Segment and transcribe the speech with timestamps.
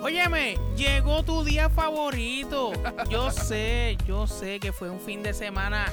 [0.00, 2.72] Óyeme, llegó tu día favorito.
[3.10, 5.86] Yo sé, yo sé que fue un fin de semana.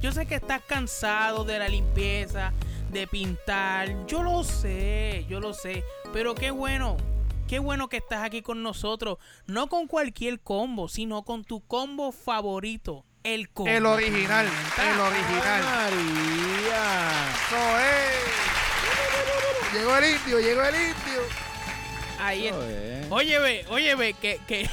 [0.00, 2.54] Yo sé que estás cansado de la limpieza,
[2.90, 4.06] de pintar.
[4.06, 5.84] Yo lo sé, yo lo sé.
[6.12, 6.96] Pero qué bueno,
[7.48, 9.18] qué bueno que estás aquí con nosotros.
[9.46, 13.04] No con cualquier combo, sino con tu combo favorito.
[13.22, 13.70] El combo.
[13.70, 15.62] El original, el original.
[15.64, 17.28] María.
[17.82, 19.74] Es.
[19.74, 21.49] Llegó el indio, llegó el indio.
[22.22, 22.54] Ahí es.
[23.10, 24.68] Oye, ve, oye, ve, que, que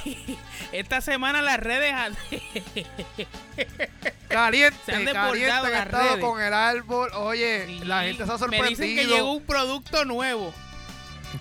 [0.72, 2.16] esta semana las redes han-
[4.28, 6.24] Caliente, Se han caliente las estado redes.
[6.26, 7.10] con el árbol.
[7.16, 9.34] Oye, la gente se ha Me dicen que llegó sorprendido.
[9.34, 10.54] un producto nuevo.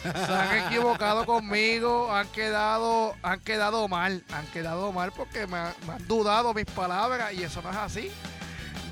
[0.03, 5.75] Se han equivocado conmigo, han quedado, han quedado mal, han quedado mal porque me, han-
[5.87, 8.11] me han dudado mis palabras y eso no es así.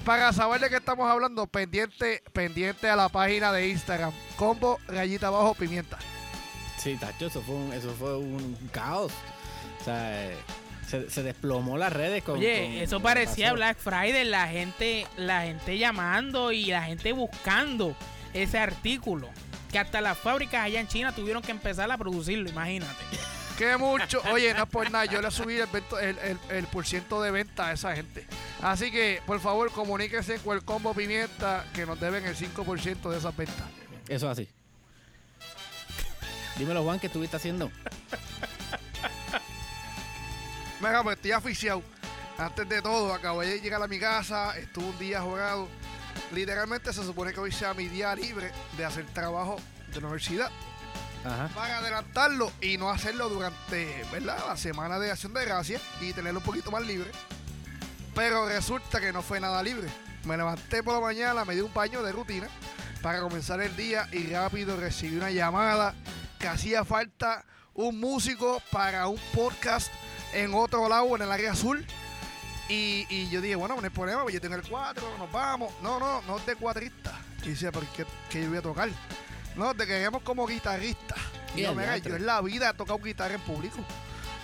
[0.04, 5.28] Para saber de qué estamos hablando, pendiente, pendiente a la página de Instagram, combo rayita
[5.28, 5.98] abajo pimienta.
[6.84, 9.10] Sí, Tacho, eso fue un, eso fue un caos.
[9.80, 10.36] O sea, eh,
[10.86, 12.38] se, se desplomó las redes con.
[12.38, 13.54] Oye, con eso parecía.
[13.54, 17.96] Black Friday, la gente, la gente llamando y la gente buscando
[18.34, 19.30] ese artículo.
[19.72, 22.92] Que hasta las fábricas allá en China tuvieron que empezar a producirlo, imagínate.
[23.56, 25.68] Que mucho, oye, no es por nada, yo le subí el,
[26.02, 28.26] el, el, el por ciento de venta a esa gente.
[28.60, 33.16] Así que, por favor, comuníquense con el combo pimienta que nos deben el 5% de
[33.16, 33.64] esas ventas.
[34.08, 34.48] Eso así.
[36.56, 37.70] Dímelo, Juan, ¿qué estuviste haciendo?
[40.80, 41.82] Mira, pues estoy.
[42.38, 45.68] Antes de todo, acabé de llegar a mi casa, estuve un día jugado.
[46.32, 49.56] Literalmente se supone que hoy sea mi día libre de hacer trabajo
[49.88, 50.50] de la universidad.
[51.24, 51.48] Ajá.
[51.54, 54.38] Para adelantarlo y no hacerlo durante ¿verdad?
[54.46, 57.10] la semana de acción de gracias y tenerlo un poquito más libre.
[58.14, 59.88] Pero resulta que no fue nada libre.
[60.24, 62.48] Me levanté por la mañana, me di un baño de rutina
[63.00, 65.94] para comenzar el día y rápido recibí una llamada
[66.44, 67.42] que hacía falta
[67.72, 69.90] un músico para un podcast
[70.34, 71.86] en otro lado, en el área azul.
[72.68, 75.72] Y, y yo dije, bueno, no hay problema, pues yo tengo el cuatro, nos vamos.
[75.82, 77.18] No, no, no es de cuatrista.
[77.44, 78.90] Y decía, ¿pero qué, qué yo voy a tocar?
[79.56, 81.14] No, te queremos como guitarrista.
[81.56, 83.78] Y yo, mira, yo en la vida he tocado guitarra en público.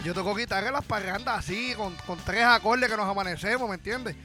[0.02, 3.74] Yo toco guitarra en las parrandas así, con, con tres acordes que nos amanecemos, ¿me
[3.74, 4.16] entiendes?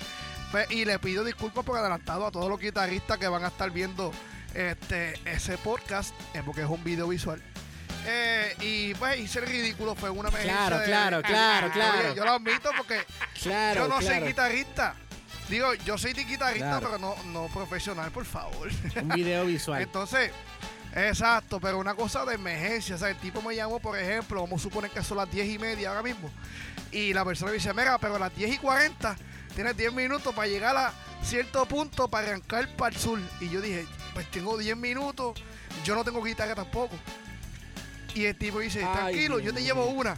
[0.53, 3.69] Pues, y le pido disculpas por adelantado a todos los guitarristas que van a estar
[3.69, 4.13] viendo
[4.53, 7.43] este ese podcast, eh, porque es un video visual.
[8.07, 10.55] Eh, y pues hice el ridículo, fue una emergencia.
[10.57, 12.15] Claro, de- claro, claro, Oye, claro.
[12.15, 13.03] yo lo admito porque
[13.41, 14.95] Claro, yo no soy guitarrista.
[15.49, 16.87] Digo, yo soy guitarrista, Claro.
[16.87, 18.69] pero no, no profesional, por favor.
[19.01, 19.81] Un video visual.
[19.81, 20.31] Entonces,
[20.95, 22.95] exacto, pero una cosa de emergencia.
[22.95, 25.47] O sea, el tipo me llamó, por ejemplo, vamos a suponer que son las 10
[25.47, 26.31] y media ahora mismo.
[26.91, 29.15] Y la persona me dice, mira, pero a las 10 y 40
[29.55, 30.93] tienes 10 minutos para llegar a
[31.23, 33.19] cierto punto para arrancar para el sur.
[33.39, 35.41] Y yo dije, pues tengo 10 minutos,
[35.83, 36.95] yo no tengo guitarra tampoco.
[38.15, 40.17] Y el tipo dice, Ay, tranquilo, yo te llevo una.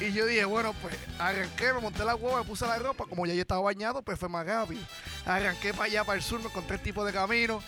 [0.00, 3.26] Y yo dije, bueno, pues arranqué, me monté la hueva, me puse la ropa, como
[3.26, 4.80] ya yo estaba bañado, pues fue más rápido.
[5.26, 7.60] Arranqué para allá, para el sur, me encontré el tipo de camino.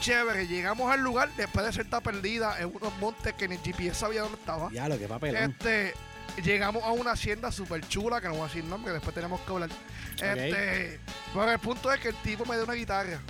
[0.00, 3.60] Chévere, llegamos al lugar después de ser tan perdida en unos montes que ni el
[3.62, 4.72] GPS sabía dónde estaba.
[4.72, 5.52] Ya, lo que papelón.
[5.52, 5.94] Este,
[6.42, 9.40] llegamos a una hacienda súper chula, que no voy a decir nombre, que después tenemos
[9.42, 9.70] que hablar.
[10.14, 10.98] Este,
[11.32, 13.20] pero el punto es que el tipo me dio una guitarra.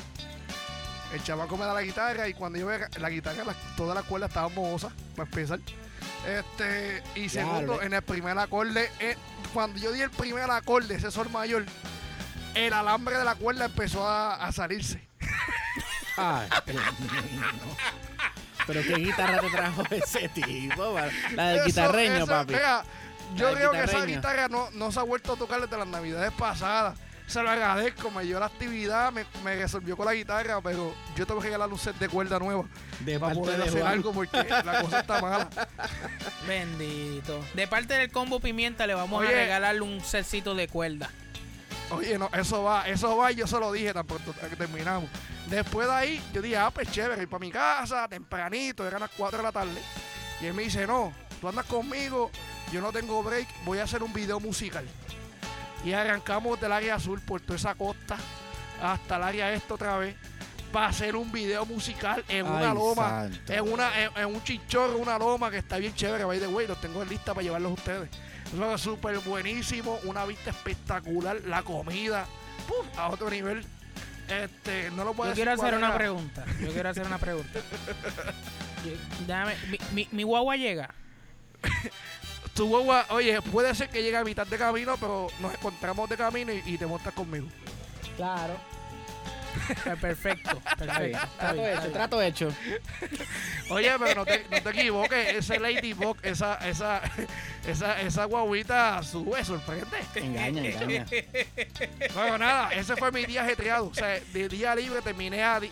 [1.13, 4.05] El chamaco me da la guitarra y cuando yo veo la guitarra, la- todas las
[4.05, 5.59] cuerdas estaban mohosas, para empezar.
[6.27, 9.17] Este, y segundo, en el primer acorde, eh,
[9.53, 11.65] cuando yo di el primer acorde, ese sol mayor,
[12.55, 15.07] el alambre de la cuerda empezó a, a salirse.
[16.17, 16.49] Ay.
[18.67, 20.95] Pero qué guitarra te trajo ese tipo,
[21.35, 22.55] la del Eso- guitarreño, eso, papi.
[22.55, 22.85] mira,
[23.35, 26.33] yo creo que esa guitarra no, no se ha vuelto a tocar desde las navidades
[26.33, 26.97] pasadas.
[27.27, 31.27] Se lo agradezco, me dio la actividad, me, me resolvió con la guitarra, pero yo
[31.27, 32.65] tengo que regalar un set de cuerda nueva
[33.01, 33.93] de para parte poder de hacer Juan.
[33.93, 35.49] algo porque la cosa está mala.
[36.47, 37.43] Bendito.
[37.55, 39.35] De parte del combo pimienta le vamos a Oye.
[39.35, 41.11] regalarle un setcito de cuerda.
[41.91, 45.09] Oye, no, eso va, eso va y yo se lo dije tan pronto que terminamos.
[45.49, 49.11] Después de ahí, yo dije, ah, pues chévere, ir para mi casa, tempranito, eran las
[49.17, 49.81] 4 de la tarde.
[50.41, 52.31] Y él me dice, no, tú andas conmigo,
[52.73, 54.85] yo no tengo break, voy a hacer un video musical.
[55.85, 58.17] Y arrancamos del área azul por toda esa costa
[58.83, 60.15] hasta el área este otra vez
[60.73, 63.53] para hacer un video musical en una loma, santo.
[63.53, 66.67] en una en, en un chichorro, una loma que está bien chévere, by the way,
[66.67, 68.09] los tengo en lista para llevarlos a ustedes.
[68.53, 72.27] Eso es súper buenísimo, una vista espectacular, la comida,
[72.67, 72.99] ¡puf!
[72.99, 73.65] a otro nivel.
[74.29, 75.97] Este, no lo puedo Yo decir quiero hacer una era.
[75.99, 76.45] pregunta.
[76.61, 77.59] Yo quiero hacer una pregunta.
[78.85, 80.95] Yo- déjame- mi, mi, mi guagua llega.
[82.55, 86.17] Tu guagua, oye, puede ser que llegue a mitad de camino, pero nos encontramos de
[86.17, 87.47] camino y, y te montas conmigo.
[88.17, 88.55] Claro.
[89.85, 91.19] Eh, Perfecto, perfecto.
[91.39, 92.49] Trato bien, hecho, trato hecho.
[93.69, 97.03] Oye, pero no te, no te equivoques, ese Ladybug, esa, esa,
[97.67, 99.99] esa, esa guaguita sube, sorprende.
[100.15, 101.07] Engaña, engaña.
[102.15, 103.89] Bueno, nada, ese fue mi día ajetreado.
[103.89, 105.61] O sea, de día libre terminé a.
[105.61, 105.71] di-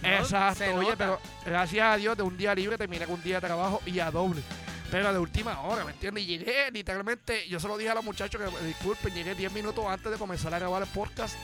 [0.00, 0.96] No, Exacto, oye, nota.
[0.96, 4.00] pero gracias a Dios de un día libre terminé con un día de trabajo y
[4.00, 4.40] a doble.
[4.90, 6.24] Pero de última hora, ¿me entiendes?
[6.24, 9.84] Y llegué literalmente, yo se lo dije a los muchachos que disculpen, llegué 10 minutos
[9.86, 11.36] antes de comenzar a grabar el podcast.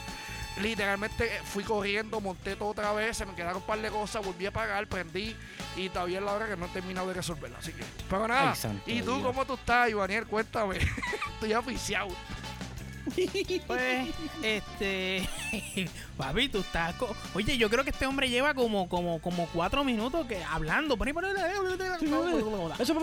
[0.62, 4.24] Literalmente eh, fui corriendo, monté todo otra vez, se me quedaron un par de cosas,
[4.24, 5.34] volví a pagar, prendí
[5.76, 7.58] y todavía es la hora que no he terminado de resolverla.
[7.58, 8.54] Así que, pero nada.
[8.62, 9.22] Ay, ¿Y tú Dios.
[9.26, 10.26] cómo tú estás, Ivaniel?
[10.26, 10.78] Cuéntame.
[11.34, 12.08] Estoy aficiado.
[13.66, 14.08] Pues,
[14.42, 15.28] este.
[16.16, 16.94] Papi, tú estás.
[16.94, 20.96] co- Oye, yo creo que este hombre lleva como, como, como cuatro minutos que hablando.
[20.96, 21.32] Por ahí, por ahí.
[22.78, 22.94] Eso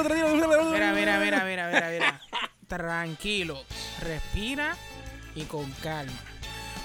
[0.00, 2.20] otro día, fuera, fuera, Mira, mira, mira, mira, mira, mira.
[2.68, 3.62] Tranquilo.
[4.02, 4.76] Respira
[5.34, 6.12] y con calma.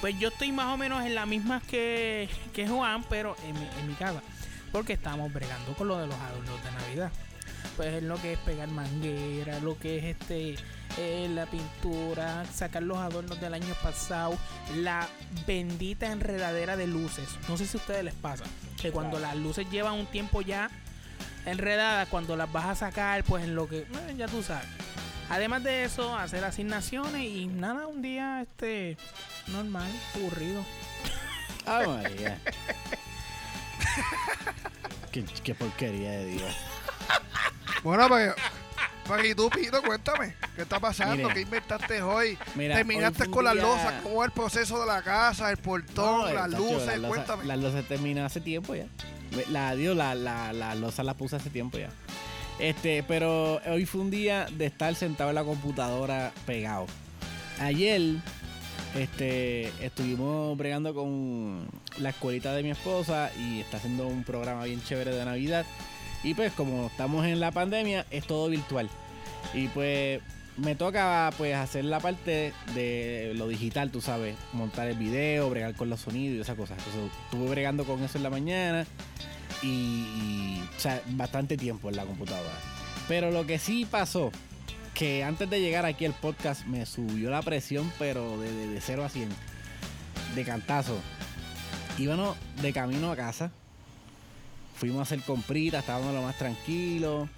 [0.02, 3.68] Pues yo estoy más o menos en la misma que, que Juan, pero en mi,
[3.80, 4.22] en mi casa.
[4.72, 7.12] Porque estamos bregando con lo de los adornos de Navidad.
[7.76, 10.56] Pues es lo que es pegar manguera, lo que es este
[10.98, 14.38] eh, la pintura, sacar los adornos del año pasado,
[14.76, 15.08] la
[15.48, 17.28] bendita enredadera de luces.
[17.50, 18.44] No sé si a ustedes les pasa.
[18.80, 20.70] Que cuando las luces llevan un tiempo ya
[21.46, 23.80] enredadas, cuando las vas a sacar, pues en lo que.
[23.80, 24.68] eh, ya tú sabes.
[25.30, 28.98] Además de eso, hacer asignaciones y nada, un día este
[29.48, 30.64] normal, aburrido.
[31.66, 32.40] Ay, María.
[35.12, 36.56] qué, qué porquería de día.
[37.84, 38.34] Bueno, pues,
[39.06, 41.28] pues, y tú, Pito, cuéntame, ¿qué está pasando?
[41.30, 42.38] ¿Qué inventaste hoy?
[42.56, 43.94] Mira, ¿Terminaste hoy con las día- losas?
[44.04, 46.98] ¿Cómo es el proceso de la casa, el portón, No, las luces?
[46.98, 47.44] las cuéntame.
[47.46, 48.86] Las losas terminan hace tiempo ya.
[49.50, 51.90] La, digo, la, la, la losa la puse hace tiempo ya.
[52.60, 56.86] Este, pero hoy fue un día de estar sentado en la computadora pegado.
[57.60, 58.16] Ayer,
[58.96, 61.68] este, estuvimos bregando con
[61.98, 65.66] la escuelita de mi esposa y está haciendo un programa bien chévere de Navidad.
[66.24, 68.90] Y pues como estamos en la pandemia, es todo virtual.
[69.54, 70.22] Y pues
[70.58, 75.76] me toca pues hacer la parte de lo digital, tú sabes, montar el video, bregar
[75.76, 76.78] con los sonidos y esas cosas.
[76.78, 78.86] Entonces estuve bregando con eso en la mañana
[79.62, 82.54] y, o sea, bastante tiempo en la computadora.
[83.08, 84.32] Pero lo que sí pasó,
[84.94, 88.82] que antes de llegar aquí al podcast me subió la presión, pero de, de, de
[88.82, 89.30] 0 a 100,
[90.36, 90.98] de cantazo.
[91.98, 93.52] Íbamos de camino a casa,
[94.84, 97.30] fuimos a hacer compritas, estábamos lo más tranquilos,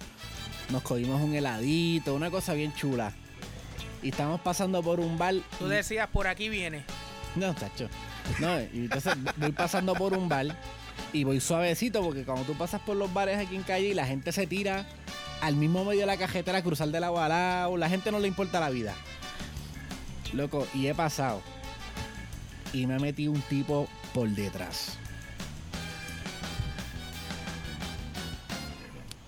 [0.68, 3.12] nos cogimos un heladito, una cosa bien chula.
[4.02, 5.36] Y estamos pasando por un bar.
[5.60, 6.82] Tú y- decías, por aquí viene.
[7.36, 7.88] no, tacho.
[8.40, 10.56] No, y entonces voy pasando por un bar
[11.12, 14.06] y voy suavecito porque cuando tú pasas por los bares aquí en calle y la
[14.06, 14.84] gente se tira
[15.40, 18.18] al mismo medio de la cajetera a cruzar de lado a lado, la gente no
[18.18, 18.92] le importa la vida.
[20.32, 21.40] Loco, y he pasado
[22.72, 24.98] y me metí un tipo por detrás.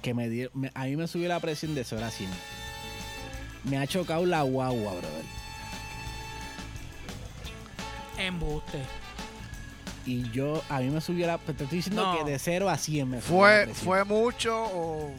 [0.03, 2.31] Que me dio, me- a mí me subió la presión de 0 a 100.
[3.65, 5.25] Me ha chocado la guagua, brother.
[8.19, 8.79] Embuste.
[10.06, 11.39] Y yo, a mí me subió la.
[11.39, 12.25] Te estoy diciendo No.
[12.25, 13.75] que de 0 a 100 me subió la ¿Fue.
[13.75, 15.11] ¿Fue mucho o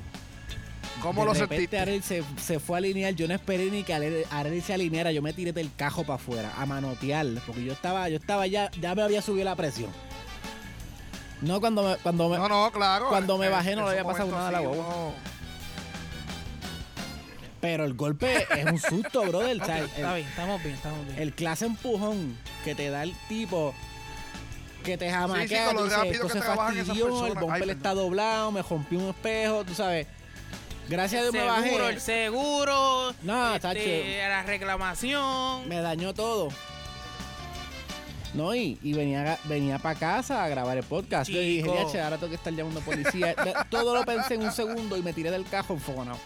[1.01, 1.79] cómo de lo repente sentiste?
[1.79, 3.13] Arel se, se fue a alinear.
[3.13, 5.11] Yo no esperé ni que Arel, Arel se alineara.
[5.11, 7.27] Yo me tiré del cajo para afuera a manotear.
[7.45, 9.91] Porque yo estaba, yo estaba ya, ya me había subido la presión.
[11.41, 13.07] No cuando me, cuando me, No, no, claro.
[13.09, 14.85] Cuando me en- bajé no le había pasado nada a la guagua.
[14.87, 15.13] uno-
[17.61, 19.61] Pero el golpe es un susto, brother.
[19.61, 21.19] O sea, el- Está bien, estamos bien, estamos bien.
[21.19, 23.73] el clase empujón que te da el tipo
[24.83, 27.69] que te jamaquea, Sí, sí, tú dices, esto se fastidió, el perdón.
[27.69, 30.07] está doblado, me rompí un espejo, tú sabes.
[30.87, 31.89] Gracias a Dios me seguro, bajé.
[31.95, 33.13] el seguro.
[33.23, 35.67] No, este, la reclamación.
[35.67, 36.47] Me dañó todo.
[38.33, 41.29] No, y, y venía, venía para casa a grabar el podcast.
[41.31, 41.73] Yo dije, Chico.
[41.73, 43.35] "Diache, ahora tengo que estar llamando policía.
[43.69, 46.19] Todo lo pensé en un segundo y me tiré del cajo enfogonado.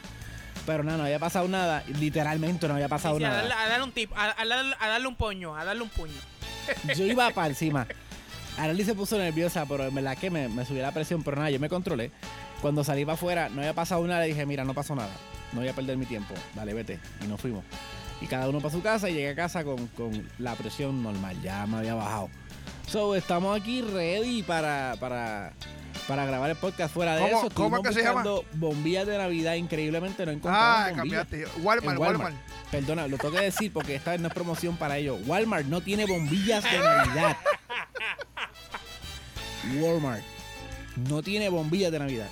[0.66, 1.84] Pero nada, no había pasado nada.
[2.00, 3.64] Literalmente no había pasado Sí, sí, a, darle, nada.
[3.64, 6.14] a darle un tip, a, a darle, a darle un puño, a darle un puño.
[6.96, 7.88] Yo iba para encima.
[8.58, 11.24] Arely se puso nerviosa, pero en verdad que me, me subió la presión.
[11.24, 12.12] Pero nada, yo me controlé.
[12.62, 14.22] Cuando salí para afuera, no había pasado nada.
[14.22, 15.10] Le dije, mira, no pasó nada.
[15.54, 16.34] No voy a perder mi tiempo.
[16.54, 17.00] Dale, vete.
[17.24, 17.64] Y nos fuimos.
[18.24, 21.36] Y cada uno para su casa y llegué a casa con, con la presión normal.
[21.44, 22.30] Ya me había bajado.
[22.88, 25.52] So, estamos aquí ready para, para,
[26.08, 27.50] para grabar el podcast fuera de ¿Cómo- eso.
[27.54, 28.24] cómo es que se llama?
[28.54, 29.56] Bombillas de Navidad.
[29.56, 31.28] Increíblemente no encontramos Ah, bombillas.
[31.28, 31.62] cambiaste.
[31.62, 32.36] Walmart, Walmart.
[32.72, 35.20] Perdona, lo tengo que decir porque esta vez no es promoción para ellos.
[35.28, 37.38] Walmart no tiene bombillas de Navidad.
[39.82, 40.24] Walmart
[41.10, 42.28] no tiene bombillas de Navidad.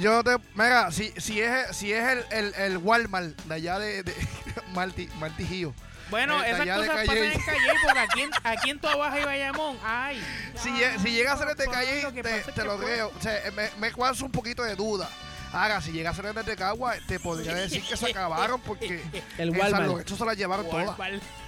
[0.00, 0.36] Yo te.
[0.54, 4.14] Mira, si, si es, si es el, el, el Walmart de allá de, de
[4.74, 5.74] Marti, Martijío,
[6.10, 9.24] Bueno, Eh, esas de cosas pasan en Calle, porque aquí en, aquí en Toa y
[9.24, 10.22] Bayamón, ay.
[10.62, 13.12] Si, lle- si llega a ser Por calle, te, te lo fue- creo.
[13.16, 15.08] O sea, me, me causa un poquito de duda.
[15.52, 19.00] Ahora, si llega a ser desde Cagua, te podría decir que se acabaron porque
[19.38, 20.06] El Walmart.
[20.06, 20.90] Se las llevaron todas.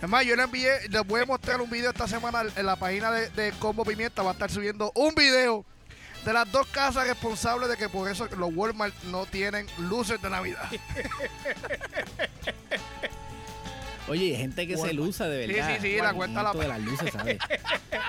[0.00, 2.76] Es más, yo le envié, les voy a mostrar un video esta semana en la
[2.76, 4.22] página de, de Combo Pimienta.
[4.22, 5.66] Va a estar subiendo un video
[6.25, 10.28] de las dos casas responsables de que por eso los Walmart no tienen luces de
[10.30, 10.68] Navidad.
[14.08, 15.76] Oye, hay gente que se luza de Sí, verdad.
[15.76, 17.38] sí, sí, la cuenta la- de las luces, ¿sabes?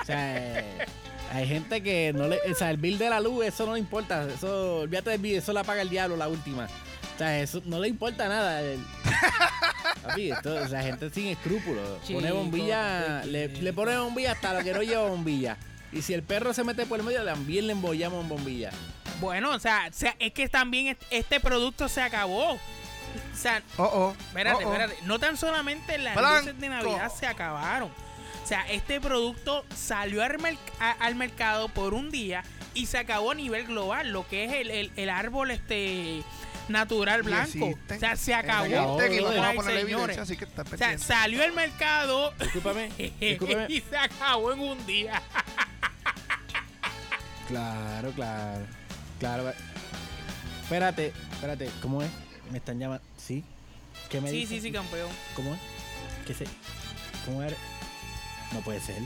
[0.02, 0.64] o sea,
[1.32, 2.38] hay gente que no le.
[2.50, 4.26] O sea, el bill de la luz, eso no le importa.
[4.32, 6.64] Eso, olvídate del bill, eso la paga el diablo, la última.
[7.14, 8.62] O sea, eso no le importa nada.
[8.62, 8.80] El-
[10.02, 11.98] Papi, esto, o sea, gente sin escrúpulos.
[12.10, 15.58] pone bombilla, le, le pone bombilla hasta lo que no lleva bombilla.
[15.92, 18.70] Y si el perro se mete por el medio, también le embollamos bombilla.
[19.20, 22.52] Bueno, o sea, o sea, es que también est- este producto se acabó.
[22.54, 22.58] O
[23.36, 24.14] sea, Oh, oh.
[24.28, 24.72] espérate, oh, oh.
[24.72, 24.96] espérate.
[25.04, 26.38] No tan solamente las Blanco.
[26.40, 27.90] luces de Navidad se acabaron.
[28.42, 32.42] O sea, este producto salió al, merc- a- al mercado por un día
[32.72, 36.22] y se acabó a nivel global, lo que es el, el- el árbol este
[36.68, 37.66] natural blanco.
[37.66, 38.64] O sea, se acabó.
[38.66, 39.00] acabó, O
[40.78, 43.66] sea, salió al mercado Discúlpame, discúlpame.
[43.68, 45.20] y se acabó en un día.
[47.50, 48.64] Claro, claro.
[49.18, 49.52] Claro.
[50.62, 52.10] Espérate, espérate, ¿cómo es?
[52.50, 53.04] Me están llamando.
[53.18, 53.44] ¿Sí?
[54.08, 54.60] ¿Qué me Sí, dicen?
[54.60, 55.10] sí, sí, campeón.
[55.34, 55.60] ¿Cómo es?
[56.26, 56.44] ¿Qué sé?
[57.26, 57.54] ¿Cómo es?
[58.52, 59.02] No puede ser.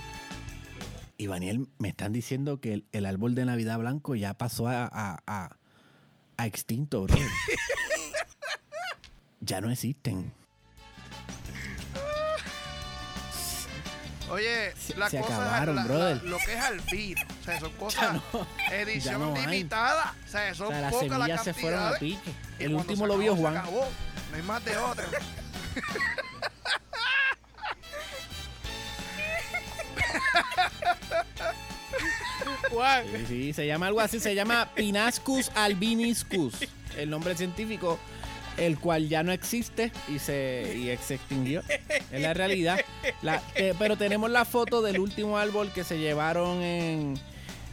[1.16, 4.84] Y Daniel, me están diciendo que el, el árbol de Navidad blanco ya pasó a,
[4.92, 5.56] a, a,
[6.36, 7.16] a extinto, bro.
[9.40, 10.32] ya no existen.
[14.30, 16.22] Oye, Se- la se cosa es acabaron, la- brother.
[16.24, 20.28] lo que es albino, o sea, son Ya cosas no, edición ya no limitada, o
[20.30, 22.32] sea, son o sea, las pocas las semillas se fueron a pique.
[22.58, 23.56] El último lo vio Juan.
[23.58, 23.86] acabó.
[24.30, 25.04] No hay más de otra.
[32.70, 33.04] Guau.
[33.16, 36.54] Sí, sí, se llama algo así, se llama Pinascus albiniscus,
[36.96, 37.98] el nombre científico,
[38.56, 41.62] el cual ya no existe y se, y se extinguió.
[42.10, 42.80] Es la realidad.
[43.22, 47.14] La- eh, pero tenemos la foto del último árbol que se llevaron en,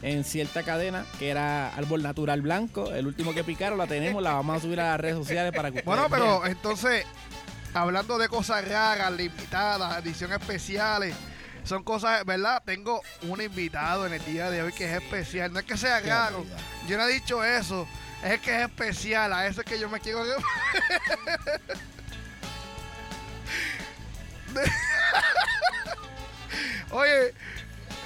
[0.02, 2.92] en cierta cadena, que era árbol natural blanco.
[2.92, 5.72] El último que picaron la tenemos, la vamos a subir a las redes sociales para
[5.72, 6.12] que Bueno, vean.
[6.22, 7.06] pero entonces,
[7.74, 11.16] hablando de cosas raras, limitadas, ediciones especiales,
[11.64, 12.64] son cosas, ¿verdad?
[12.66, 15.54] Tengo un invitado en el día de hoy que es especial.
[15.54, 16.44] No es que sea raro,
[16.88, 17.88] yo no he dicho eso.
[18.24, 20.22] Es que es especial, a eso es que yo me quiero...
[26.92, 27.34] Oye,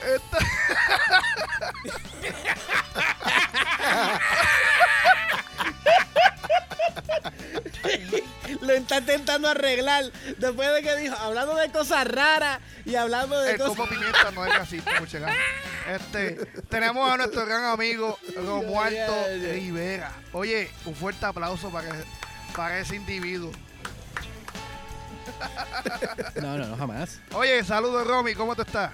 [0.06, 0.38] esta...
[8.62, 10.06] Lo está intentando arreglar
[10.38, 13.76] después de que dijo, hablando de cosas raras y hablando de El cosas...
[13.76, 14.92] como pimienta no es racista.
[15.88, 16.36] Este,
[16.70, 19.52] tenemos a nuestro gran amigo Romualdo ay.
[19.52, 20.12] Rivera.
[20.34, 21.90] Oye, un fuerte aplauso para,
[22.56, 23.52] para ese individuo.
[26.42, 27.20] No, no, no, jamás.
[27.34, 28.92] Oye, saludos Romy, ¿cómo tú estás?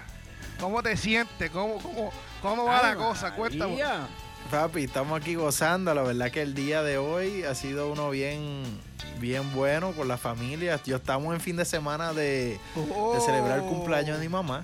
[0.61, 1.49] ¿Cómo te sientes?
[1.51, 3.33] ¿Cómo, cómo, cómo va la cosa?
[3.35, 3.77] Cuéntame.
[4.49, 5.93] Papi, estamos aquí gozando.
[5.93, 8.63] La verdad que el día de hoy ha sido uno bien,
[9.19, 10.79] bien bueno con la familia.
[10.85, 13.13] Yo estamos en fin de semana de, Oh.
[13.15, 14.63] de celebrar el cumpleaños de mi mamá.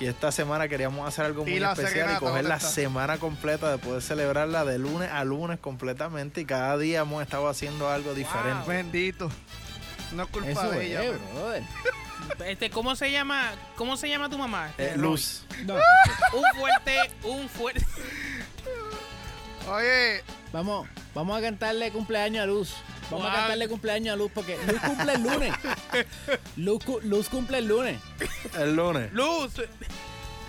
[0.00, 2.68] Y esta semana queríamos hacer algo ¿Y muy especial y coger la está?
[2.68, 6.42] semana completa de poder celebrarla de lunes a lunes completamente.
[6.42, 8.68] Y cada día hemos estado haciendo algo diferente.
[8.68, 9.28] Bendito.
[10.12, 11.02] No es culpa Eso de ella.
[11.04, 11.62] es, pero- brother.
[12.46, 13.50] Este, ¿cómo se llama?
[13.76, 14.68] ¿Cómo se llama tu mamá?
[14.78, 15.44] Eh, Este, Luz.
[15.64, 17.84] No, Un fuerte, un fuerte.
[19.68, 20.22] Oye,
[20.52, 22.74] vamos, vamos a cantarle cumpleaños a Luz.
[23.10, 23.30] Vamos Wow.
[23.30, 25.54] a cantarle cumpleaños a Luz porque Luz cumple el lunes.
[26.56, 27.98] Luz, Luz cumple el lunes.
[28.56, 29.12] El lunes.
[29.12, 29.52] Luz,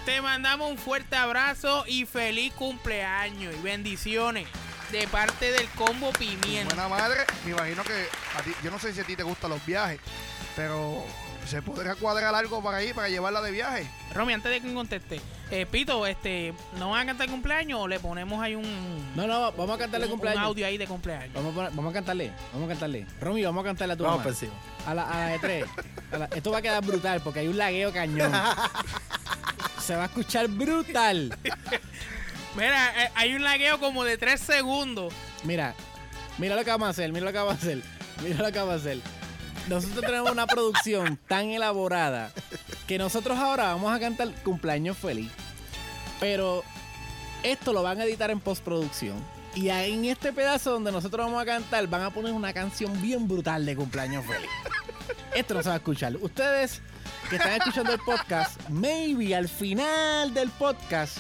[0.06, 4.48] te mandamos un fuerte abrazo y feliz cumpleaños y bendiciones
[4.92, 6.74] de parte del combo pimienta.
[6.76, 8.08] buena madre, me imagino que
[8.38, 10.00] a ti, yo no sé si a ti te gustan los viajes,
[10.56, 11.04] pero
[11.50, 13.90] se podrá cuadrar algo para ir, para llevarla de viaje.
[14.14, 15.20] Romy, antes de que conteste,
[15.52, 19.52] eh, Pito, este, ¿no van a cantar cumpleaños o le ponemos ahí un, No, no,
[19.54, 20.44] vamos a cantarle un- un cumpleaños.
[20.44, 21.34] audio ahí de cumpleaños?
[21.34, 23.06] Vamos a, poner- vamos a cantarle, vamos a cantarle.
[23.20, 24.38] Romy, vamos a cantarle a tu Vamos mamá.
[24.86, 25.66] A la, a la de tres.
[26.12, 28.32] A la- esto va a quedar brutal porque hay un lagueo cañón.
[29.82, 31.36] Se va a escuchar brutal.
[32.56, 35.14] Mira, eh, hay un lagueo como de 3 segundos.
[35.44, 35.74] Mira,
[36.38, 37.82] mira lo que vamos a hacer, mira lo que vamos a hacer.
[38.24, 39.00] Mira lo que vamos a hacer.
[39.70, 42.32] Nosotros tenemos una producción tan elaborada
[42.88, 45.30] que nosotros ahora vamos a cantar cumpleaños feliz.
[46.20, 46.64] Pero
[47.44, 49.24] esto lo van a editar en postproducción.
[49.54, 53.00] Y ahí en este pedazo donde nosotros vamos a cantar, van a poner una canción
[53.00, 54.50] bien brutal de cumpleaños feliz.
[55.36, 56.18] Esto no se va a escuchar.
[56.18, 56.82] Ustedes
[57.30, 61.20] que están escuchando el podcast, maybe al final del podcast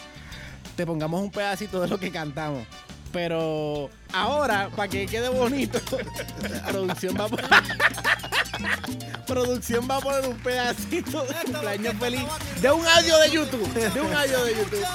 [0.75, 2.65] te pongamos un pedacito de lo que cantamos.
[3.12, 5.80] Pero ahora, para que quede bonito,
[6.68, 7.50] producción va a poner,
[9.28, 12.22] producción va a poner un pedacito de cumpleaños feliz
[12.62, 13.74] de un audio de YouTube.
[13.74, 14.86] De un audio de YouTube.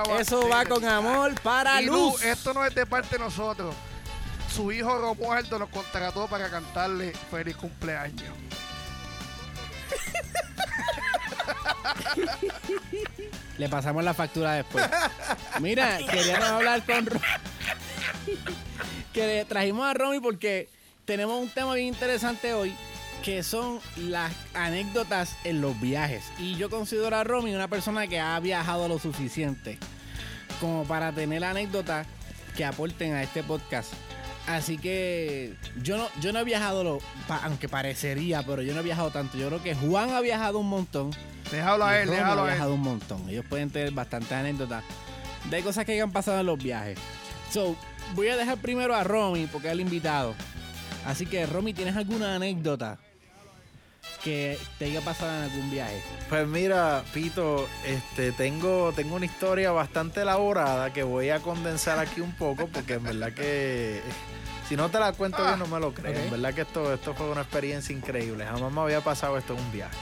[0.00, 2.22] Acaba Eso de- va con amor para Y Lu, Luz.
[2.24, 3.74] esto no es de parte de nosotros.
[4.54, 8.34] Su hijo Romualdo nos contrató para cantarle feliz cumpleaños.
[13.58, 14.84] Le pasamos la factura después.
[15.60, 17.20] Mira, queríamos hablar con Ro-
[19.12, 20.68] que le trajimos a Romy porque
[21.04, 22.74] tenemos un tema bien interesante hoy
[23.28, 26.24] que son las anécdotas en los viajes.
[26.38, 29.76] Y yo considero a Romy una persona que ha viajado lo suficiente
[30.62, 32.06] como para tener anécdotas
[32.56, 33.92] que aporten a este podcast.
[34.46, 36.98] Así que yo no, yo no he viajado, lo,
[37.42, 39.36] aunque parecería, pero yo no he viajado tanto.
[39.36, 41.10] Yo creo que Juan ha viajado un montón.
[41.52, 42.52] Déjalo a él, déjalo a él.
[42.52, 43.28] viajado un montón.
[43.28, 44.84] Ellos pueden tener bastantes anécdotas
[45.50, 46.98] de cosas que hayan pasado en los viajes.
[47.52, 47.76] So,
[48.14, 50.34] voy a dejar primero a Romy porque es el invitado.
[51.04, 52.98] Así que, Romy, ¿tienes alguna anécdota
[54.28, 56.02] que te haya pasado en algún viaje?
[56.28, 62.20] Pues mira, Pito, este, tengo, tengo una historia bastante elaborada que voy a condensar aquí
[62.20, 64.02] un poco porque en verdad que
[64.68, 66.18] si no te la cuento bien no me lo crees.
[66.18, 66.24] ok.
[66.24, 68.44] En verdad que esto, esto fue una experiencia increíble.
[68.44, 69.96] Jamás me había pasado esto en un viaje.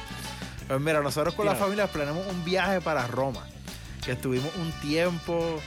[0.67, 3.47] Pues mira, nosotros con la familia planeamos un viaje para Roma,
[4.05, 5.61] que estuvimos un tiempo,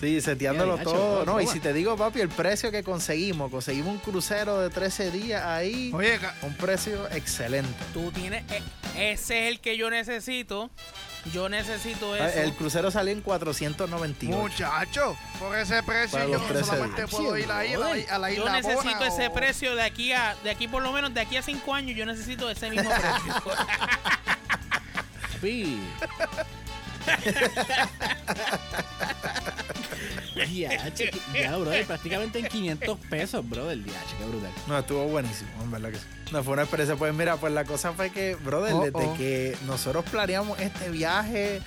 [0.00, 1.24] sí, seteándolo todo.
[1.24, 5.10] No, y si te digo, papi, el precio que conseguimos, conseguimos un crucero de 13
[5.10, 7.72] días ahí, Oye, un precio excelente.
[7.92, 8.44] Tú tienes.
[8.50, 8.62] eh,
[9.12, 10.70] ese es el que yo necesito.
[11.32, 12.24] Yo necesito eso.
[12.24, 14.40] Ah, El crucero salió en 498.
[14.40, 17.10] muchacho, por ese precio yo los 13 solamente días.
[17.10, 19.82] puedo ir ahí a la, a la yo isla necesito Bona ese o- precio de
[19.82, 20.36] aquí a.
[20.44, 21.96] De aquí por lo menos de aquí a cinco años.
[21.96, 23.42] Yo necesito ese mismo precio.
[30.46, 30.66] Pi.
[31.40, 33.78] ya, brother, prácticamente en 500 pesos, brother.
[33.84, 34.50] Che, qué brutal.
[34.66, 36.04] No, estuvo buenísimo, en verdad que sí.
[36.32, 36.96] No, fue una experiencia.
[36.96, 39.14] Pues mira, pues la cosa fue que, brother, Oh, desde oh.
[39.16, 41.60] que nosotros planeamos este viaje,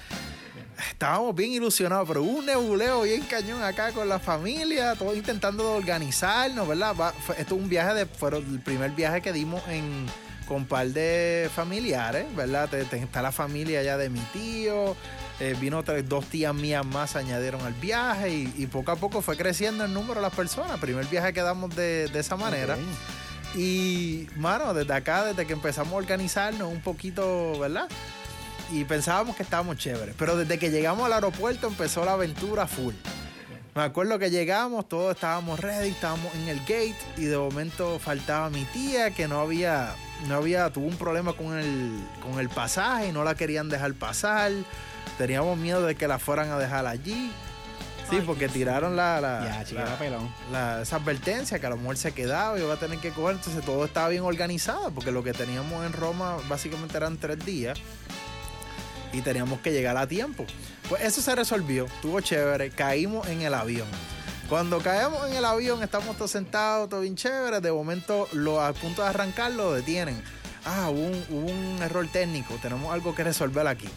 [0.90, 5.74] estábamos bien ilusionados, pero hubo un nebuleo bien cañón acá con la familia, todos intentando
[5.74, 6.96] organizarnos, ¿verdad?
[7.00, 10.06] Va- fue- esto es un viaje de, fue el primer viaje que dimos en
[10.48, 12.74] con un par de familiares, ¿verdad?
[12.74, 14.98] Está la familia ya de mi tío,
[15.42, 19.22] eh, vino tres- dos tías mías más, añadieron al viaje y, y poco a poco
[19.22, 20.80] fue creciendo el número de las personas.
[20.80, 22.78] Primer viaje que damos de, de esa manera.
[23.56, 27.90] Y, mano, desde acá, desde que empezamos a organizarnos un poquito, ¿verdad?
[28.72, 30.16] Y pensábamos que estábamos chéveres.
[30.18, 32.94] Pero desde que llegamos al aeropuerto empezó la aventura full.
[33.76, 38.50] Me acuerdo que llegamos, todos estábamos ready, estábamos en el gate y de momento faltaba
[38.50, 39.96] mi tía que no había,
[40.28, 43.94] no había, tuvo un problema con el, con el pasaje y no la querían dejar
[43.94, 44.52] pasar.
[45.22, 47.32] Teníamos miedo de que la fueran a dejar allí.
[48.10, 50.34] Sí, Ay, porque tiraron la, la, Ya, chica, la- pelón.
[50.52, 53.36] la- esa advertencia que a lo mejor se quedaba y iba a tener que coger.
[53.36, 57.78] Entonces todo estaba bien organizado porque lo que teníamos en Roma básicamente eran tres días
[59.14, 60.46] y teníamos que llegar a tiempo.
[60.90, 63.88] Pues eso se resolvió, estuvo chévere, caímos en el avión.
[64.50, 67.62] Cuando caemos en el avión, estamos todos sentados, todo bien chévere.
[67.62, 70.22] De momento, lo, a punto de arrancar, lo detienen.
[70.66, 73.88] Ah, hubo un, hubo un error técnico, tenemos algo que resolver aquí.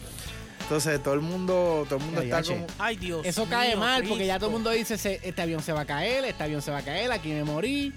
[0.65, 2.53] Entonces, todo el mundo, todo el mundo Ay, está H.
[2.53, 2.67] como.
[2.79, 3.25] Ay, Dios.
[3.25, 5.81] Eso cae mío, mal porque ya todo el mundo dice: "Se- Este avión se va
[5.81, 7.93] a caer, este avión se va a caer, aquí me morí.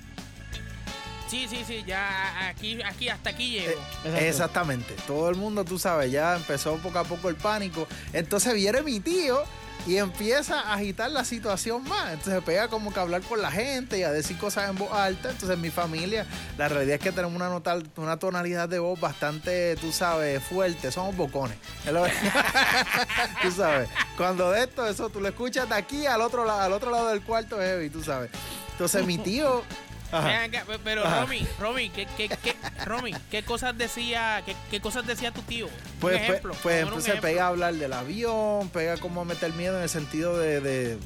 [1.29, 1.83] Sí, sí, sí.
[1.87, 3.71] Ya aquí, aquí, hasta aquí llego.
[3.73, 4.19] Eh, Exacto.
[4.25, 4.95] Exactamente.
[5.07, 7.87] Todo el mundo, tú sabes, ya empezó poco a poco el pánico.
[8.13, 9.43] Entonces viene mi tío
[9.87, 12.09] y empieza a agitar la situación más.
[12.13, 14.77] Entonces se pega como que a hablar con la gente y a decir cosas en
[14.77, 15.31] voz alta.
[15.31, 16.27] Entonces mi familia,
[16.59, 20.91] la realidad es que tenemos una, nota- una tonalidad de voz bastante, tú sabes, fuerte.
[20.93, 21.57] Somos bocones.
[23.43, 23.89] Tú sabes.
[24.17, 27.23] Cuando de esto, eso tú lo escuchas de aquí al otro, al otro lado del
[27.23, 28.31] cuarto, heavy, tú sabes.
[28.73, 29.63] Entonces mi tío
[30.13, 31.23] acá, pero Ajá.
[31.23, 35.67] Romy, Romy, ¿qué, qué, qué, Romy, ¿qué cosas decía, qué, qué cosas decía tu tío?
[36.01, 37.29] Pues, pues, ejemplo, pues entonces ejemplo.
[37.29, 40.99] pega a hablar del avión, pega como a meter miedo en el sentido de, de,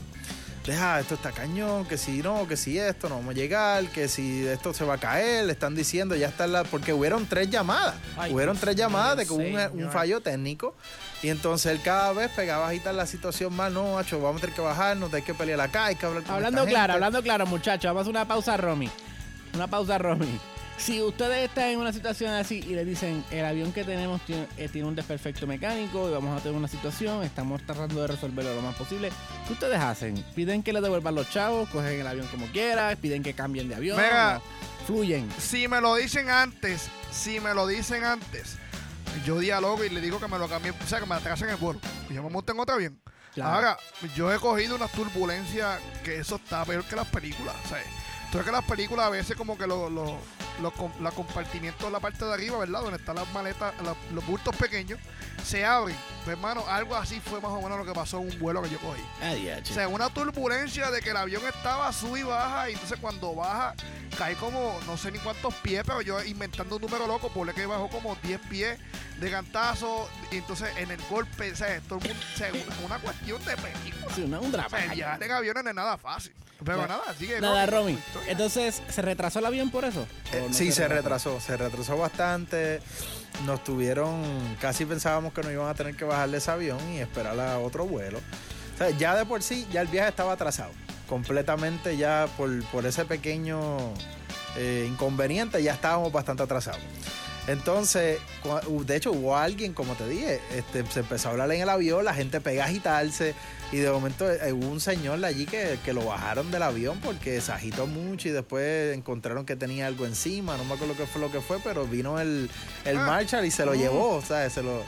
[0.67, 3.87] de, ah, esto está cañón, que si no, que si esto no vamos a llegar,
[3.89, 7.27] que si esto se va a caer, le están diciendo, ya está la, porque hubieron
[7.27, 10.75] tres llamadas, Ay, hubieron tres llamadas de que hubo un, fallo técnico
[11.23, 14.41] y entonces él cada vez pegaba a agitar la situación más, no, macho, vamos a
[14.43, 17.05] tener que bajarnos, hay que pelear acá, hay que hablar con Hablando esta claro, gente.
[17.05, 17.85] hablando claro, muchachos.
[17.85, 18.91] Vamos a hacer una pausa, Romy.
[19.55, 20.41] Una pausa, Romy.
[20.79, 24.49] Si ustedes están en una situación así y le dicen el avión que tenemos tiene,
[24.57, 28.53] eh, tiene un desperfecto mecánico y vamos a tener una situación, estamos tratando de resolverlo
[28.55, 29.11] lo más posible,
[29.47, 30.17] ¿qué ustedes hacen?
[30.35, 31.69] ¿Piden que le devuelvan los chavos?
[31.69, 32.97] ¿Cogen el avión como quieran?
[32.97, 33.97] ¿Piden que cambien de avión?
[33.97, 34.39] Mira.
[34.39, 35.29] ¿O Fluyen.
[35.39, 38.57] Si me lo dicen antes, si me lo dicen antes,
[39.25, 41.57] yo dialogo y le digo que me lo cambien, o sea, que me atrasen el
[41.57, 41.81] vuelo.
[42.09, 43.01] Y yo me monto en otro avión.
[43.35, 43.55] Claro.
[43.55, 43.79] Ahora,
[44.15, 47.55] yo he cogido unas turbulencias que eso está peor que las películas.
[48.31, 50.13] Tú ves que las películas a veces como que los los
[50.61, 52.81] los la compartimientos de la parte de arriba, ¿verdad?
[52.83, 53.73] Donde están las maletas,
[54.13, 54.99] los bultos pequeños,
[55.45, 55.97] se abren.
[56.25, 58.71] Pues, hermano, algo así fue más o menos lo que pasó en un vuelo que
[58.71, 59.03] yo cogí.
[59.23, 59.73] Ay, ya, che.
[59.73, 63.35] O sea, una turbulencia de que el avión estaba sub y baja, y entonces cuando
[63.35, 63.75] baja,
[64.19, 67.67] cae como no sé ni cuántos pies, pero yo inventando un número loco, por que
[67.67, 68.79] bajó como 10 pies
[69.19, 72.87] de cantazo, y entonces en el golpe, o sea, todo el mundo, o sea, una,
[72.87, 74.15] una cuestión de película.
[74.15, 74.67] Sí, una- un drama.
[74.67, 76.33] O sea, viajar en aviones no es nada fácil.
[76.65, 77.41] Pero nada, sigue.
[77.67, 77.99] Romy.
[78.27, 80.07] Entonces, ¿se retrasó el avión por eso?
[80.33, 82.81] Eh, ¿O no sí, se retrasó, se retrasó bastante.
[83.47, 84.23] Nos tuvieron,
[84.61, 87.59] casi pensábamos que nos iban a tener que bajar de ese avión y esperar a
[87.59, 88.19] otro vuelo.
[88.75, 90.71] O sea, ya de por sí, ya el viaje estaba atrasado.
[91.09, 93.79] Completamente ya por, por ese pequeño
[94.57, 96.81] eh, inconveniente, ya estábamos bastante atrasados.
[97.49, 98.21] Entonces,
[98.87, 102.05] de hecho, hubo alguien, como te dije, este, se empezó a hablar en el avión,
[102.05, 103.35] la gente pega a agitarse
[103.73, 107.01] y de momento eh, hubo un señor de allí que, que lo bajaron del avión
[107.03, 111.05] porque se agitó mucho y después encontraron que tenía algo encima, no me acuerdo qué
[111.07, 112.49] fue lo que fue, pero vino el,
[112.85, 113.07] el Ah.
[113.07, 113.79] Marshall y se lo Mm.
[113.79, 114.83] llevó, o sea, se lo...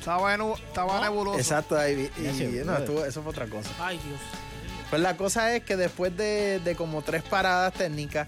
[0.00, 1.38] Estaba, en- estaba nebuloso.
[1.38, 3.70] Exacto, ahí, y, sé, y, no, estuvo- eso fue otra cosa.
[3.78, 4.18] Ay, Dios.
[4.90, 8.26] Pues la cosa es que después de, de como tres paradas técnicas,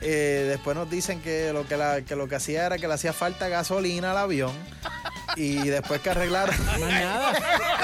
[0.00, 2.94] eh, después nos dicen que lo que, la- que lo que hacía era que le
[2.94, 4.52] hacía falta gasolina al avión.
[5.36, 6.54] Y después que arreglaron.
[6.66, 7.32] Más nada.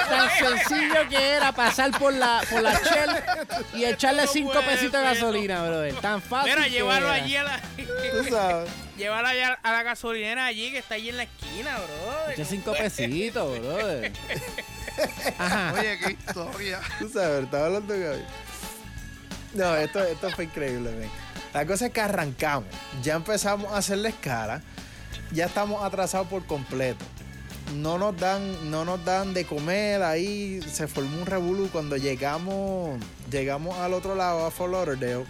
[0.09, 3.11] Tan sencillo que era pasar por la, por la Shell
[3.75, 5.94] y echarle No cinco pesitos de gasolina, brother.
[5.96, 6.55] Tan fácil.
[6.55, 7.25] Mira, llevarlo era.
[7.25, 7.61] allí a la.
[7.61, 8.70] tú sabes.
[8.96, 12.31] llevarlo allá a la gasolinera allí que está allí en la esquina, bro.
[12.33, 14.12] Eché cinco pesitos, brother.
[15.38, 15.75] Ajá.
[15.79, 16.81] Oye, qué historia.
[16.98, 18.22] Tú sabes, estaba hablando Gaby.
[19.55, 21.11] No, esto, esto fue increíble, men.
[21.54, 22.68] La cosa es que arrancamos.
[23.02, 24.62] Ya empezamos a hacer la escala.
[25.32, 27.04] Ya estamos atrasados por completo.
[27.76, 30.60] No nos dan, no nos dan de comer ahí.
[30.70, 32.98] Se formó un revolú cuando llegamos,
[33.30, 35.24] llegamos al otro lado, a Fort Lauderdale.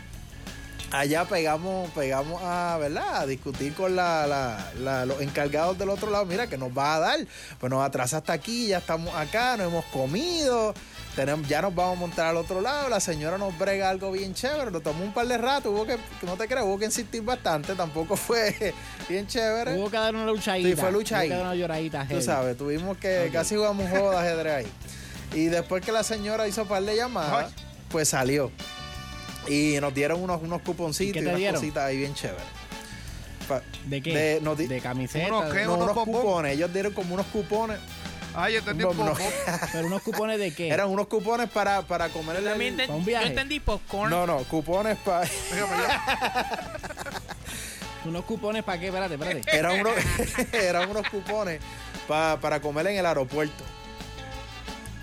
[0.91, 3.21] Allá pegamos, pegamos a, ¿verdad?
[3.23, 6.27] A discutir con la, la- la- los encargados del otro lado.
[6.27, 7.19] Mira, que nos va a dar.
[7.59, 10.75] Pues nos atrasa hasta aquí, ya estamos acá, no hemos comido.
[11.17, 12.89] Tenemos, ya nos vamos a montar al otro lado.
[12.89, 14.71] La señora nos brega algo bien chévere.
[14.71, 15.71] Lo tomó un par de rato.
[15.71, 17.75] Hubo que, no te creas, hubo que insistir bastante.
[17.75, 18.73] Tampoco fue
[19.11, 19.77] bien chévere.
[19.77, 20.69] Hubo que dar una luchadita.
[20.71, 21.35] Sí, fue luchadita.
[21.35, 22.07] Hubo que dar una lloradita.
[22.09, 24.67] Tú sabes, tuvimos que casi jugamos un juego de ajedrez ahí.
[25.35, 27.65] Y después que la señora hizo par de llamadas, Ay.
[27.91, 28.51] pues salió.
[29.49, 31.55] Y nos dieron unos, unos ¿Y cuponcitos y, unas dieron?
[31.59, 32.43] cositas ahí bien chéveres.
[33.49, 34.15] Pa- ¿De qué?
[34.15, 35.29] De- no di- De camiseta.
[35.35, 36.53] Unos qué, no, unos cupones.
[36.53, 37.79] Ellos dieron como unos cupones.
[38.35, 39.19] Ay, yo entendí un poco.
[39.73, 40.69] Pero unos cupones de qué?
[40.69, 42.53] Eran unos cupones para, para comer en Yo el...
[42.55, 43.27] también enten- ¿Pa un yo viaje?
[43.27, 44.11] entendí popcorn.
[44.11, 45.29] No, no, cupones para...
[48.05, 48.87] Unos cupones para qué?
[48.87, 49.57] Espérate, espérate.
[49.57, 49.93] eran, unos,
[50.53, 51.61] eran unos cupones
[52.09, 53.63] pa- para comer en el aeropuerto.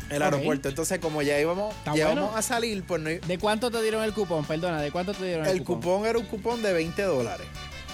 [0.10, 0.68] El aeropuerto.
[0.70, 4.12] Entonces, como ya íbamos, ya íbamos a salir, pues no, ¿De cuánto te dieron el
[4.14, 4.44] cupón?
[4.44, 7.48] Perdona, ¿de cuánto te dieron el, el cupón era un cupón de 20 dólares.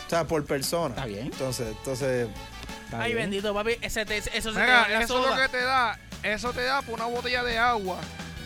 [0.08, 0.96] O sea, por persona.
[0.96, 1.26] Está bien.
[1.28, 2.28] Entonces, entonces
[2.86, 3.24] Está Ay, bien.
[3.30, 3.78] bendito, papi.
[3.82, 6.00] Ese te- eso se te va Mira, en la eso es lo que te da.
[6.24, 8.00] Eso te da por una botella de agua,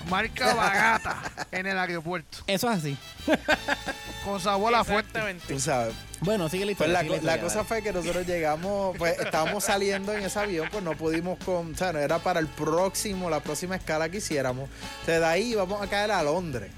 [0.10, 1.22] marca Bagata,
[1.52, 2.40] en el aeropuerto.
[2.48, 2.98] Eso es así.
[4.26, 5.10] Con sabor a fuerte.
[5.10, 5.54] Exactamente.
[5.54, 5.94] tú sabes.
[6.22, 6.94] Bueno, sigue la Pues historia.
[6.94, 7.68] la, sigue co- la historia, cosa dale.
[7.68, 11.78] fue que nosotros llegamos, pues estábamos saliendo en ese avión, pues no pudimos con, o
[11.78, 14.70] sea, no era para el próximo, la próxima escala que hiciéramos.
[15.02, 16.70] O sea, de ahí íbamos a caer a Londres,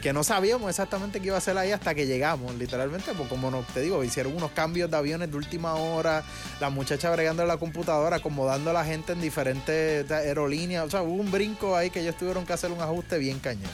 [0.00, 3.50] que no sabíamos exactamente qué iba a hacer ahí hasta que llegamos, literalmente, pues como
[3.50, 6.24] no, te digo, hicieron unos cambios de aviones de última hora,
[6.58, 11.20] la muchacha bregando la computadora, acomodando a la gente en diferentes aerolíneas, o sea, hubo
[11.20, 13.70] un brinco ahí que ellos tuvieron que hacer un ajuste bien cañón.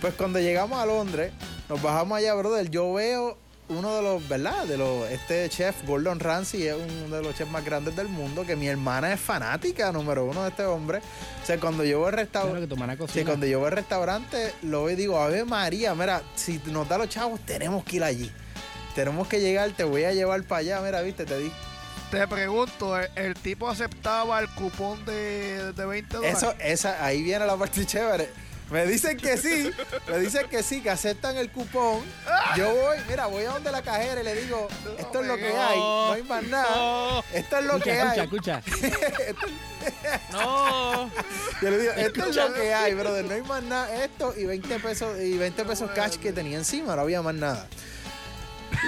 [0.00, 1.32] Pues cuando llegamos a Londres,
[1.68, 3.38] nos bajamos allá, brother, yo veo
[3.74, 4.64] uno de los, ¿verdad?
[4.64, 8.44] De los, este chef, Gordon Ramsay, es uno de los chefs más grandes del mundo,
[8.46, 10.98] que mi hermana es fanática número uno de este hombre.
[11.42, 12.74] O sea, cuando yo voy al restaurante,
[13.12, 16.88] Sí, cuando yo voy al restaurante, lo veo y digo, Ave María, mira, si nos
[16.88, 18.32] da los chavos, tenemos que ir allí.
[18.94, 21.52] Tenemos que llegar, te voy a llevar para allá, mira, viste, te di.
[22.10, 26.36] Te pregunto, ¿el, el tipo aceptaba el cupón de, de 20 dólares?
[26.38, 28.30] Eso, esa, ahí viene la parte chévere.
[28.70, 29.70] Me dicen que sí,
[30.08, 32.02] me dicen que sí, que aceptan el cupón.
[32.56, 35.48] Yo voy, mira, voy a donde la cajera y le digo, esto es lo que
[35.54, 37.22] hay, no hay más nada.
[37.32, 38.20] Esto es lo que Escucha, hay.
[38.20, 38.62] escucha,
[39.28, 39.50] escucha.
[40.32, 41.10] no.
[41.60, 44.02] Yo le digo, esto es lo que hay, brother, no hay más nada.
[44.04, 47.68] Esto y 20 pesos, y 20 pesos cash que tenía encima, no había más nada.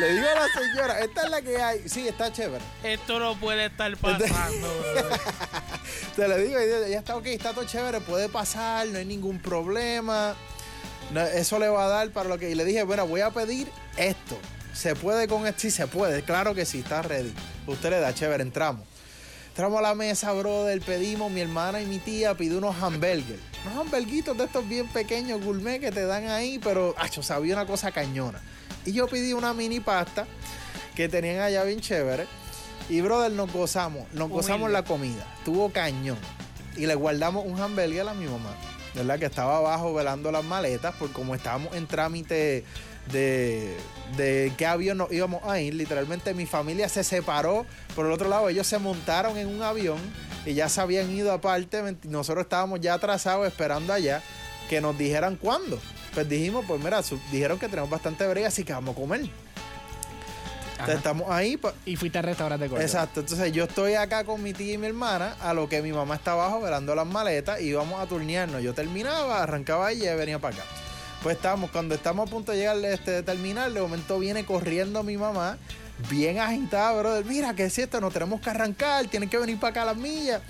[0.00, 1.88] Le digo a la señora, esta es la que hay.
[1.88, 2.64] Sí, está chévere.
[2.82, 4.26] Esto no puede estar pasando.
[6.16, 10.34] Te le digo, ya está ok, está todo chévere, puede pasar, no hay ningún problema.
[11.34, 12.50] Eso le va a dar para lo que.
[12.50, 14.38] Y le dije, bueno, voy a pedir esto.
[14.72, 15.60] ¿Se puede con esto?
[15.60, 16.22] Sí, se puede.
[16.22, 17.34] Claro que sí, está ready.
[17.66, 18.86] Usted le da, chévere, entramos.
[19.48, 23.38] Entramos a la mesa, brother, pedimos, mi hermana y mi tía pide unos hamburgues.
[23.66, 27.66] Unos hamburguitos de estos bien pequeños, gourmet, que te dan ahí, pero, acho, sabía una
[27.66, 28.40] cosa cañona.
[28.86, 30.26] Y yo pedí una mini pasta
[30.94, 32.26] que tenían allá bien chévere.
[32.88, 34.72] Y, brother, nos gozamos, nos gozamos Humilde.
[34.72, 35.26] la comida.
[35.44, 36.18] Tuvo cañón.
[36.76, 38.54] Y le guardamos un hamburger a mi mamá,
[38.94, 39.18] ¿verdad?
[39.18, 42.64] Que estaba abajo velando las maletas, porque como estábamos en trámite
[43.10, 43.76] de,
[44.16, 47.64] de qué avión nos íbamos a ir, literalmente mi familia se separó.
[47.94, 49.98] Por el otro lado, ellos se montaron en un avión
[50.44, 51.96] y ya se habían ido aparte.
[52.04, 54.22] Nosotros estábamos ya atrasados esperando allá
[54.68, 55.80] que nos dijeran cuándo.
[56.14, 59.28] Pues dijimos, pues mira, dijeron que tenemos bastante brega, así que vamos a comer.
[60.78, 64.42] Entonces, estamos ahí, pa- Y fuiste al restaurante con Exacto, entonces yo estoy acá con
[64.42, 67.60] mi tía y mi hermana, a lo que mi mamá está abajo velando las maletas
[67.60, 68.62] y íbamos a turnearnos.
[68.62, 70.64] Yo terminaba, arrancaba y venía para acá.
[71.22, 75.02] Pues estábamos, cuando estamos a punto de llegar este, de terminar, de momento viene corriendo
[75.02, 75.56] mi mamá,
[76.10, 77.24] bien agitada, brother.
[77.24, 78.00] Mira, que es esto?
[78.00, 80.42] Nos tenemos que arrancar, tienen que venir para acá a las millas.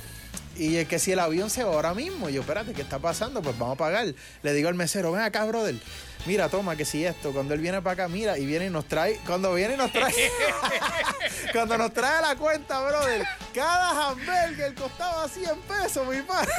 [0.59, 3.43] Y es que si el avión se va ahora mismo, yo, espérate, ¿qué está pasando?
[3.43, 4.07] Pues vamos a pagar.
[4.43, 5.77] Le digo al mesero, ven acá, brother.
[6.25, 8.87] Mira, toma, que si esto, cuando él viene para acá, mira, y viene y nos
[8.89, 10.13] trae, cuando viene y nos trae,
[11.53, 13.25] cuando nos trae la cuenta, brother,
[13.55, 16.51] cada hamburger costaba 100 pesos, mi padre.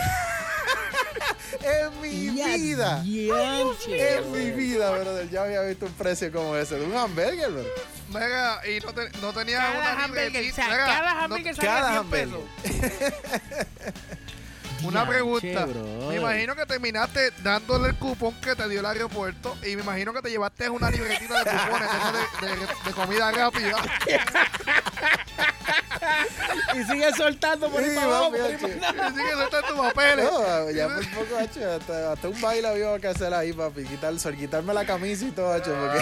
[1.62, 3.04] en mi vida.
[3.06, 5.30] En mi vida, brother.
[5.30, 7.72] Ya había visto un precio como ese de un hamburger, brother.
[8.10, 10.56] Mega, y no, te- no tenía Cada una hamburger, o libretita.
[10.56, 12.30] sea, Mega, cada no- hamburger salía cada 100 hamburger.
[12.64, 13.14] pesos.
[14.84, 15.68] Una pregunta.
[16.08, 20.14] Me imagino que terminaste dándole el cupón que te dio el aeropuerto y me imagino
[20.14, 21.90] que te llevaste una libretita de cupones
[22.86, 23.78] de, comida rápida.
[26.76, 28.60] Y sigue soltando por ahí Sí, para abajo, que
[29.36, 30.26] suelta tus papeles.
[30.32, 33.84] No, ya por poco, hacho, hasta, hasta un baile había que hacer ahí, papi.
[33.84, 36.02] Quitar, quitarme la camisa y todo, hacho, porque...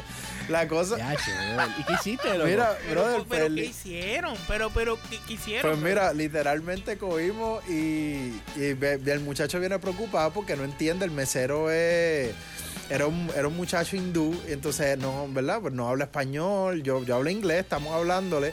[0.48, 0.96] la cosa...
[1.78, 2.46] ¿Y qué hiciste, loco?
[2.46, 4.36] Mira, Pero, brother, pero ¿qué hicieron?
[4.48, 5.70] Pero, pero, ¿qué, qué hicieron?
[5.72, 8.76] Pues mira, literalmente cogimos y, y
[9.06, 12.34] el muchacho viene preocupado porque no entiende, el mesero es...
[12.90, 15.60] Era un, era un muchacho hindú, entonces no, ¿verdad?
[15.62, 18.52] Pues no habla español, yo, yo hablo inglés, estamos hablándole,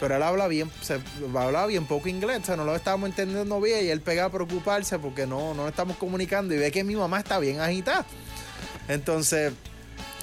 [0.00, 0.94] pero él habla bien, se,
[1.24, 4.30] hablaba bien poco inglés, o sea, no lo estábamos entendiendo bien y él pega a
[4.30, 8.06] preocuparse porque no, no estamos comunicando y ve que mi mamá está bien agitada.
[8.88, 9.52] Entonces,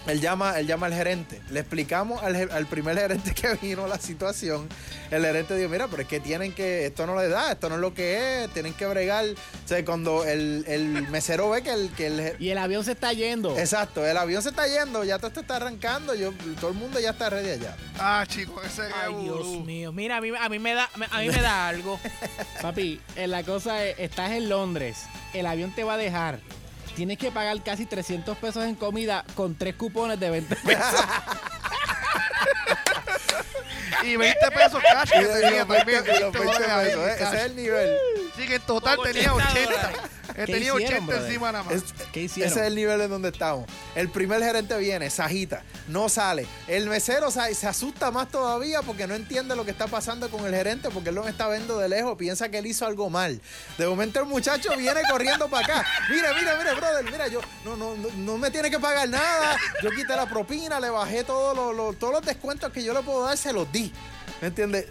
[0.08, 1.42] él llama, él llama al gerente.
[1.50, 4.68] Le explicamos al, al primer gerente que vino la situación.
[5.12, 7.76] El gerente dijo, mira, pero es que tienen que, esto no le da, esto no
[7.76, 9.26] es lo que es, tienen que bregar.
[9.26, 12.94] O sea, cuando el, el mesero ve que el, que el Y el avión se
[12.94, 13.58] está yendo.
[13.58, 17.00] Exacto, el avión se está yendo, ya todo esto está arrancando, yo, todo el mundo
[17.00, 17.76] ya está ready allá.
[18.00, 19.92] Ah, chicos, ese Ay, Dios mío.
[19.92, 22.00] Mira, a mí, a mí me da, a mí me da algo.
[22.62, 26.40] Papi, eh, la cosa es, estás en Londres, el avión te va a dejar.
[26.96, 30.84] Tienes que pagar casi 300 pesos en comida con tres cupones de 20 pesos.
[34.04, 36.04] Y 20 pesos cash que tenía los 20 también.
[36.04, 37.14] y los 20 20 dólares ahí pesos, en ¿eh?
[37.14, 37.98] ese es el nivel.
[38.36, 39.94] Sí, que en total tenía 80
[40.44, 40.46] 80.
[40.46, 40.46] dólares.
[40.46, 41.26] ¿Qué tenía hicieron, 80 brother?
[41.26, 41.74] encima nada más.
[41.76, 42.52] Es- ¿Qué hicieron?
[42.52, 43.66] Ese es el nivel en donde estamos.
[43.96, 46.46] El primer gerente viene, sajita, no sale.
[46.68, 50.54] El mesero se asusta más todavía porque no entiende lo que está pasando con el
[50.54, 53.40] gerente porque él lo está viendo de lejos, piensa que él hizo algo mal.
[53.78, 55.88] De momento el muchacho viene corriendo para acá.
[56.10, 59.58] Mira, mira, mira, brother, mira, yo no, no, no, no me tiene que pagar nada.
[59.82, 63.02] Yo quité la propina, le bajé todos los, los- todos los descuentos que yo le
[63.02, 63.92] puedo dar, se los di.
[64.42, 64.88] ¿Me entiendes?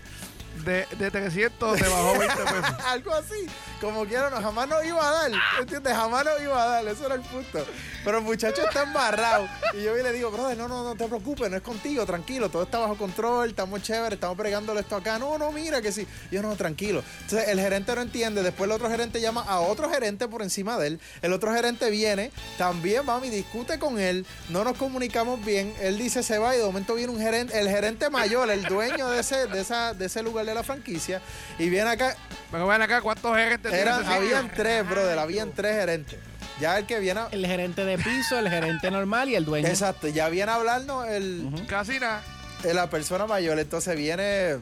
[0.65, 2.77] De, de 300 te bajó 20 pesos.
[2.87, 3.47] Algo así.
[3.81, 5.33] Como quiera, no, jamás nos iba a dar.
[5.61, 5.93] ¿Entiendes?
[5.93, 6.87] Jamás nos iba a dar.
[6.87, 7.67] Eso era el punto.
[8.05, 9.49] Pero el muchacho está embarrado.
[9.75, 12.49] Y yo le digo, brother, no, no, no te preocupes, no es contigo, tranquilo.
[12.49, 15.19] Todo está bajo control, estamos chéveres, estamos bregándole esto acá.
[15.19, 16.07] No, no, mira que sí.
[16.31, 17.03] Yo no, tranquilo.
[17.23, 18.43] Entonces el gerente no entiende.
[18.43, 21.01] Después el otro gerente llama a otro gerente por encima de él.
[21.23, 24.27] El otro gerente viene, también, mami, discute con él.
[24.49, 25.75] No nos comunicamos bien.
[25.81, 29.11] Él dice se va y de momento viene un gerente, el gerente mayor, el dueño
[29.11, 31.21] de ese, de esa, de ese lugar la franquicia.
[31.59, 32.17] Y viene acá,
[32.51, 36.19] Pero ven acá, ¿cuántos gerentes eran, habían tres, brother, habían tres gerentes.
[36.61, 39.67] Ya el que viene a- El gerente de piso, el gerente normal y el dueño.
[39.69, 41.67] Exacto, ya viene a hablarnos el, Ujú.
[41.67, 42.23] Casi nada.
[42.63, 43.59] la persona mayor.
[43.59, 44.59] Entonces viene,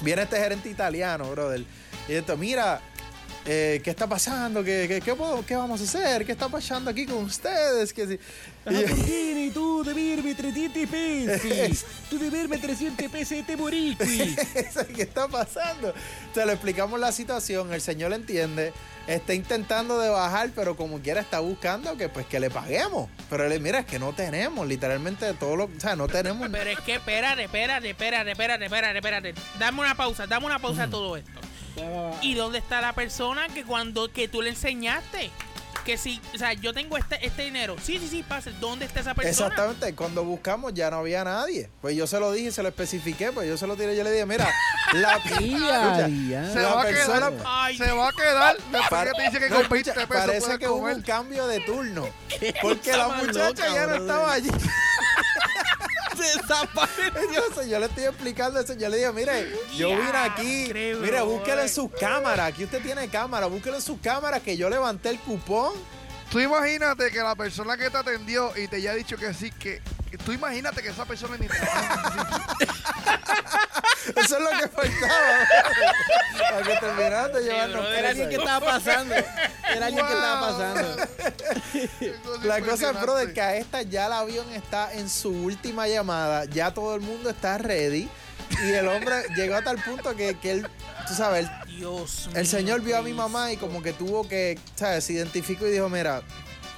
[0.00, 1.62] viene este gerente italiano, brother.
[2.08, 2.80] Y esto, mira,
[3.46, 4.64] eh, ¿qué está pasando?
[4.64, 6.24] ¿Qué, qué, qué, puedo- qué vamos a hacer?
[6.24, 7.92] ¿Qué está pasando aquí con ustedes?
[7.92, 8.18] Que si-
[8.64, 9.52] Lamborghini,
[9.84, 11.84] devi darmi 300 pesi.
[12.08, 14.34] Tu devi darmi 300 pesi e te morì qui.
[14.94, 15.94] ¿Qué está pasando?
[16.32, 18.72] Te lo explicamos la situación, el señor entiende,
[19.06, 23.08] está intentando de bajar, pero como quiera está buscando que pues que le paguemos.
[23.28, 26.48] Pero él, mira, es que no tenemos, literalmente todo lo, o sea, no tenemos.
[26.52, 29.34] Pero es que espérate, espérate, espérate, espérate, espérate, espérate.
[29.58, 31.40] Dame una pausa, dame una pausa a todo esto.
[32.22, 35.30] ¿Y dónde está la persona que cuando que tú le enseñaste?
[35.84, 37.76] Que si, o sea, yo tengo este, este dinero.
[37.82, 38.52] Sí, sí, sí, pase.
[38.58, 39.30] ¿Dónde está esa persona?
[39.48, 41.68] Exactamente, cuando buscamos ya no había nadie.
[41.82, 44.10] Pues yo se lo dije, se lo especifiqué, pues yo se lo tiré, yo le
[44.10, 44.48] dije, mira,
[44.94, 46.06] la Escucha.
[46.06, 47.42] Se La va a persona- quedar.
[47.46, 48.56] Ay, Se va a quedar.
[48.56, 50.96] Después Pare- que te dice que No, con escucha, 20 pesos parece que hubo comer.
[50.96, 52.08] un cambio de turno.
[52.62, 54.50] Porque la muchacha loca, ya no estaba allí.
[56.18, 57.12] Desapareció.
[57.16, 58.74] Entonces, yo le estoy explicando eso.
[58.74, 60.70] Yo le digo, mire, yo vine aquí.
[60.72, 62.48] Mire, búsquelo en sus cámaras.
[62.48, 63.46] Aquí usted tiene cámara.
[63.46, 65.72] Búsquelo en sus cámaras que yo levanté el cupón.
[66.30, 69.80] Tú imagínate que la persona que te atendió y te haya dicho que sí, que,
[70.10, 72.56] que tú imagínate que esa persona ni trabaja.
[74.16, 75.48] Eso es lo que faltaba.
[76.50, 79.14] Para que terminaran de llevarnos Era alguien que estaba pasando.
[79.70, 80.96] Era alguien que estaba pasando.
[82.44, 86.44] La cosa es, brother, que a esta ya el avión está en su última llamada.
[86.46, 88.08] Ya todo el mundo está ready.
[88.62, 90.66] Y el hombre llegó a tal punto que, que él,
[91.08, 95.04] tú sabes, Dios El señor vio a mi mamá y como que tuvo que, ¿sabes?
[95.04, 96.22] Se identificó y dijo, mira,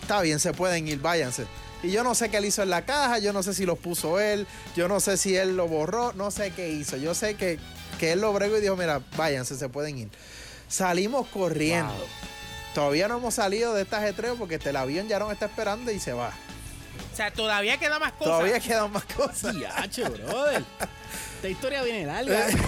[0.01, 1.46] está bien, se pueden ir, váyanse.
[1.83, 3.79] Y yo no sé qué él hizo en la caja, yo no sé si los
[3.79, 6.96] puso él, yo no sé si él lo borró, no sé qué hizo.
[6.96, 7.59] Yo sé que,
[7.99, 10.09] que él lo bregó y dijo, mira, váyanse, se pueden ir.
[10.68, 11.92] Salimos corriendo.
[11.92, 12.36] Wow.
[12.77, 15.91] Todavía no hemos salido de este ajetreo porque este, el avión ya nos está esperando
[15.91, 16.29] y se va.
[17.11, 18.25] O sea, todavía queda más cosas.
[18.35, 19.55] Todavía quedan más cosas.
[19.55, 20.62] Diache, brother.
[21.37, 22.47] Esta historia viene larga.
[22.49, 22.61] Dios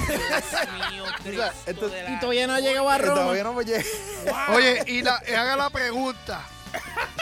[0.93, 3.15] mío, Cristo entonces- de la- Y todavía no ha llegado a Roma.
[3.17, 3.85] Todavía no llegado.
[4.25, 4.57] Wow.
[4.57, 6.41] Oye, y, la, y haga la pregunta.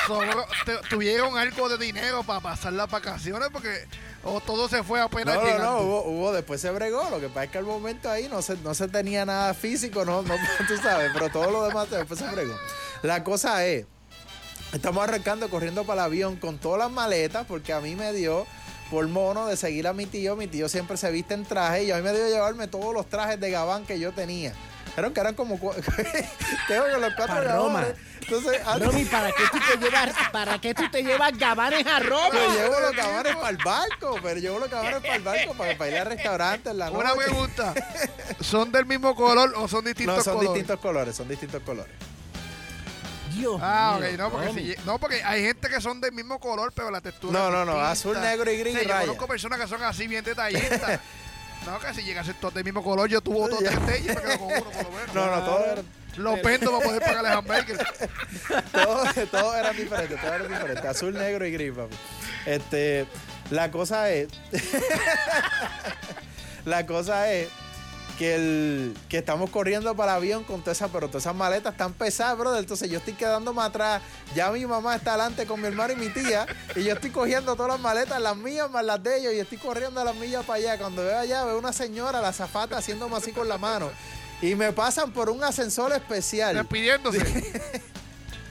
[0.06, 3.48] Sobró- te- ¿Tuvieron algo de dinero para pasar las vacaciones?
[3.52, 3.84] Porque
[4.26, 5.70] o todo se fue apenas No, no, llegando.
[5.70, 7.08] no, hubo, hubo, después se bregó.
[7.10, 10.04] Lo que pasa es que al momento ahí no se, no se tenía nada físico,
[10.04, 10.34] no, no,
[10.68, 12.54] tú sabes, pero todo lo demás después se bregó.
[13.02, 13.86] La cosa es,
[14.72, 18.46] estamos arrancando, corriendo para el avión con todas las maletas, porque a mí me dio
[18.90, 20.36] por mono de seguir a mi tío.
[20.36, 23.06] Mi tío siempre se viste en traje y a mí me dio llevarme todos los
[23.08, 24.52] trajes de gabán que yo tenía.
[24.96, 25.72] Eran que eran como tengo
[26.86, 27.80] que los cuatro Pa' Roma.
[27.82, 27.96] gabanes.
[28.22, 31.98] Entonces, antes- Romy, ¿para qué tú te llevas, para qué tú te llevas gabanes a
[32.00, 32.28] Roma?
[32.32, 35.76] pero llevo los gabanes para el barco, pero llevo los gabanes para el barco para,
[35.78, 36.98] para ir al restaurante en la noche.
[36.98, 37.74] Una pregunta.
[38.40, 40.54] ¿Son del mismo color o son distintos No, son colores?
[40.54, 41.92] distintos colores, son distintos colores.
[43.34, 46.40] Dios Ah, mío, ok, no porque, si- no, porque hay gente que son del mismo
[46.40, 47.38] color, pero la textura.
[47.38, 49.00] No, no, no, azul, negro y gris Sí, y yo raya.
[49.06, 51.00] conozco personas que son así, bien detallistas.
[51.66, 53.70] No, que si llega a ser todo del mismo color, yo tuve Ya.
[53.86, 55.14] tres y me quedo con uno, por lo menos.
[55.14, 55.84] No, no, todos eran,
[56.16, 57.78] Los vendo para poder pagarle hamburgues.
[58.72, 60.84] todos, todos eran diferentes, todos eran diferentes.
[60.84, 61.96] Azul, negro y gris, papi.
[62.46, 63.06] Este,
[63.50, 64.28] la cosa es.
[66.64, 67.48] la cosa es
[68.18, 71.72] que, el, que estamos corriendo para el avión con todas esas, pero todas esas maletas
[71.72, 72.60] están pesadas, brother.
[72.60, 74.02] Entonces yo estoy quedándome atrás.
[74.34, 76.46] Ya mi mamá está adelante con mi hermano y mi tía.
[76.74, 79.32] Y yo estoy cogiendo todas las maletas, las mías más las de ellos.
[79.34, 80.78] Y estoy corriendo a las millas para allá.
[80.78, 83.90] Cuando veo allá, veo una señora, la zafata, haciéndome así con la mano.
[84.42, 86.56] Y me pasan por un ascensor especial.
[86.56, 87.72] Despidiéndose.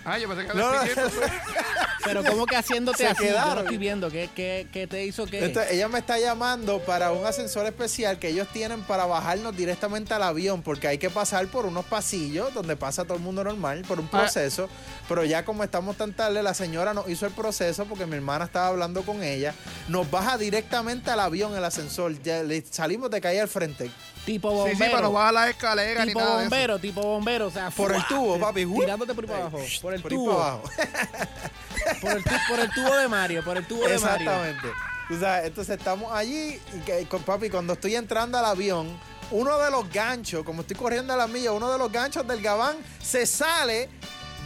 [0.04, 1.20] Ay, yo pensé que no, despidiéndose.
[2.06, 3.24] Pero ¿cómo que haciéndote Se así?
[3.24, 3.56] Yo quedaron.
[3.56, 4.10] no estoy viendo.
[4.10, 5.44] ¿Qué, qué, qué te hizo qué?
[5.44, 10.14] Entonces, ella me está llamando para un ascensor especial que ellos tienen para bajarnos directamente
[10.14, 13.84] al avión, porque hay que pasar por unos pasillos donde pasa todo el mundo normal,
[13.88, 14.20] por un Ah.
[14.22, 14.70] proceso.
[15.10, 18.46] Pero ya como estamos tan tarde, la señora nos hizo el proceso porque mi hermana
[18.46, 19.54] estaba hablando con ella.
[19.88, 22.22] Nos baja directamente al avión el ascensor.
[22.22, 23.90] Ya le salimos de calle al frente.
[24.26, 24.78] Tipo Sí, bombero.
[24.78, 26.50] sí, pero no baja la escalera ni tipo nada de eso.
[26.50, 27.48] bombero, tipo bombero.
[27.48, 28.66] O sea, Por el tubo, papi.
[28.66, 29.60] Tirándote por ahí para abajo.
[29.82, 30.38] Por el Por tubo.
[30.38, 30.64] para abajo.
[32.02, 33.44] Por el, tu- por el tubo de Mario.
[33.44, 34.32] Por el tubo de Mario.
[34.32, 34.68] Exactamente.
[35.16, 38.88] O sea, entonces estamos allí y que, con papi, cuando estoy entrando al avión,
[39.32, 42.42] uno de los ganchos, como estoy corriendo a la milla, uno de los ganchos del
[42.42, 43.88] gabán se sale.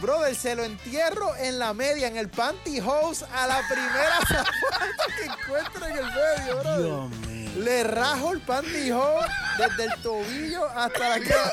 [0.00, 5.24] Brother, se lo entierro en la media, en el pantyhose, a la primera zapata que
[5.24, 6.84] encuentro en el medio, brother.
[6.84, 7.50] Dios mío.
[7.56, 9.28] Le rajo el pantyhose
[9.58, 11.52] desde el tobillo hasta la cara.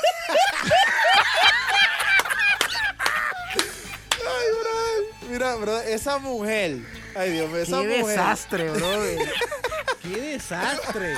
[4.20, 5.30] Ay, brother.
[5.30, 6.78] Mira, brother, esa mujer.
[7.16, 8.06] Ay, Dios mío, esa Qué mujer.
[8.18, 9.18] desastre, brother.
[10.02, 11.14] Qué desastre.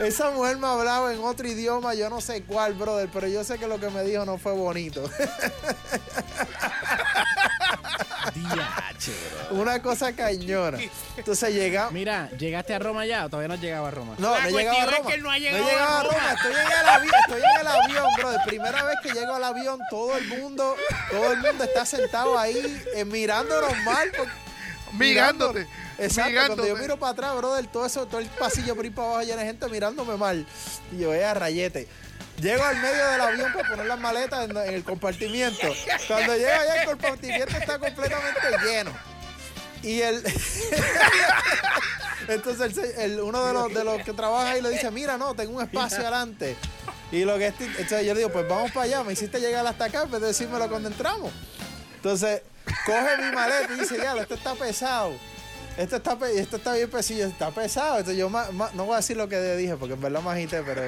[0.00, 3.58] Esa mujer me hablaba en otro idioma, yo no sé cuál, brother, pero yo sé
[3.58, 5.02] que lo que me dijo no fue bonito.
[8.34, 9.12] Diache,
[9.50, 9.60] bro.
[9.60, 10.78] Una cosa cañona.
[11.16, 11.92] Entonces llegamos.
[11.92, 14.14] Mira, ¿llegaste a Roma ya o todavía no has llegado a Roma?
[14.18, 15.08] No, La no he llegado a cuestión es Roma.
[15.08, 16.14] que él no ha llegado he llegado a a Roma.
[16.18, 16.32] Roma.
[16.34, 18.40] Estoy en el avión, estoy en el avión, brother.
[18.46, 20.76] Primera vez que llego al avión, todo el mundo,
[21.10, 24.10] todo el mundo está sentado ahí eh, mirándonos mal.
[24.16, 24.32] porque-
[24.92, 25.66] Migándote.
[25.98, 29.08] Exacto, cuando yo miro para atrás, brother, todo eso, todo el pasillo por ahí para
[29.08, 30.46] abajo lleno de gente mirándome mal.
[30.92, 31.88] Y yo, a rayete.
[32.40, 35.66] Llego al medio del avión para poner las maletas en, en el compartimiento.
[36.06, 38.92] Cuando llego allá, el compartimiento está completamente lleno.
[39.82, 40.22] Y el.
[42.28, 45.56] Entonces, el uno de los, de los que trabaja ahí le dice: Mira, no, tengo
[45.56, 46.56] un espacio adelante.
[47.10, 47.54] Y lo que es.
[47.60, 49.04] Entonces yo le digo: Pues vamos para allá.
[49.04, 51.32] Me hiciste llegar hasta acá de decírmelo cuando entramos.
[51.96, 52.42] Entonces,
[52.86, 55.12] coge mi maleta y dice: Ya, esto está pesado.
[55.78, 57.98] Esto está, esto está bien pesillo, está pesado.
[57.98, 60.30] Entonces yo ma- ma- no voy a decir lo que dije porque en verdad me
[60.32, 60.82] agité, pero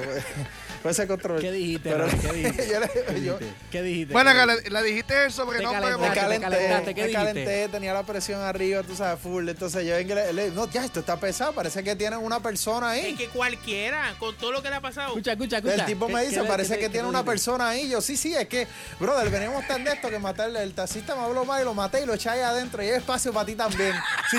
[0.83, 1.53] puede ser controversial.
[1.53, 2.67] ¿Qué dijiste, Pero- dijiste?
[2.67, 3.55] yo le- ¿Qué yo- dijiste?
[3.71, 4.11] ¿Qué dijiste?
[4.13, 4.69] Bueno, ¿Qué que dijiste?
[4.69, 5.81] le, le dijiste el sobrenombre.
[5.81, 9.47] Te me calentaste, calenté, calentaste, ¿qué me calenté, tenía la presión arriba, tú sabes, full.
[9.47, 12.97] Entonces yo en inglés, le no, ya, esto está pesado, parece que tienen una persona
[12.97, 13.15] Es ahí.
[13.15, 15.07] que cualquiera, con todo lo que le ha pasado.
[15.09, 15.75] Escucha, escucha, escucha.
[15.75, 17.87] El tipo ¿Qué- me dice, parece qué que tiene qué una persona ahí.
[17.89, 18.67] Yo, sí, sí, es que,
[18.99, 22.01] brother, venimos tan de esto que matarle, el taxista me habló mal y lo maté
[22.03, 23.93] y lo eché ahí adentro y hay espacio para ti también.
[24.31, 24.37] Que,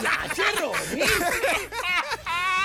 [0.00, 1.04] Diache, Ronnie.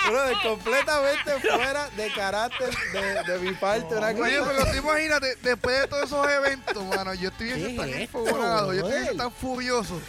[0.07, 3.95] brother, completamente fuera de carácter de, de mi parte.
[3.95, 7.89] Una Oye, pero tú imagínate, después de todos esos eventos, mano, yo estoy ¿Qué tan
[7.89, 9.99] es esto, yo estoy tan furioso.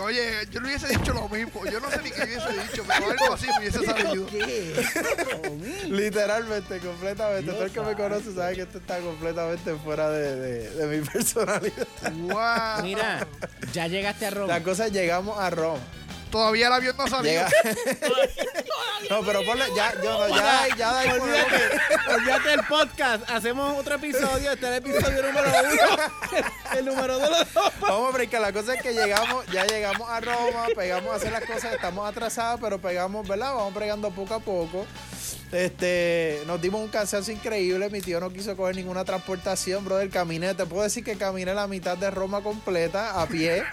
[0.00, 1.64] Oye, yo le hubiese dicho lo mismo.
[1.64, 4.26] Yo no sé ni qué hubiese dicho, pero algo así me hubiese salido.
[4.26, 4.74] ¿Qué?
[5.88, 7.50] Literalmente, completamente.
[7.50, 11.06] Todo el que me conoce sabe que esto está completamente fuera de, de- de mi
[11.12, 11.86] personalidad.
[12.14, 12.82] Wow.
[12.84, 13.26] Mira,
[13.72, 14.52] ya llegaste a Roma.
[14.54, 15.80] La cosa es llegamos a Roma.
[16.30, 17.06] Todavía el avión no.
[17.22, 17.48] Llega-
[19.10, 21.80] no, pero ponle, ya, yo, no, ya, ya ahí por Olvídate,
[22.14, 23.30] olvídate del podcast.
[23.30, 24.52] Hacemos otro episodio.
[24.52, 26.42] Este es el episodio número uno.
[26.78, 27.46] El número dos.
[27.80, 28.40] Vamos a brincar.
[28.42, 32.08] La cosa es que llegamos, ya llegamos a Roma, pegamos a hacer las cosas, estamos
[32.08, 33.54] atrasados, pero pegamos, ¿verdad?
[33.54, 34.86] Vamos pregando poco a poco.
[35.50, 37.88] Este, nos dimos un cansancio increíble.
[37.88, 40.10] Mi tío no quiso coger ninguna transportación, brother.
[40.10, 43.64] Caminé, te puedo decir que caminé la mitad de Roma completa a pie.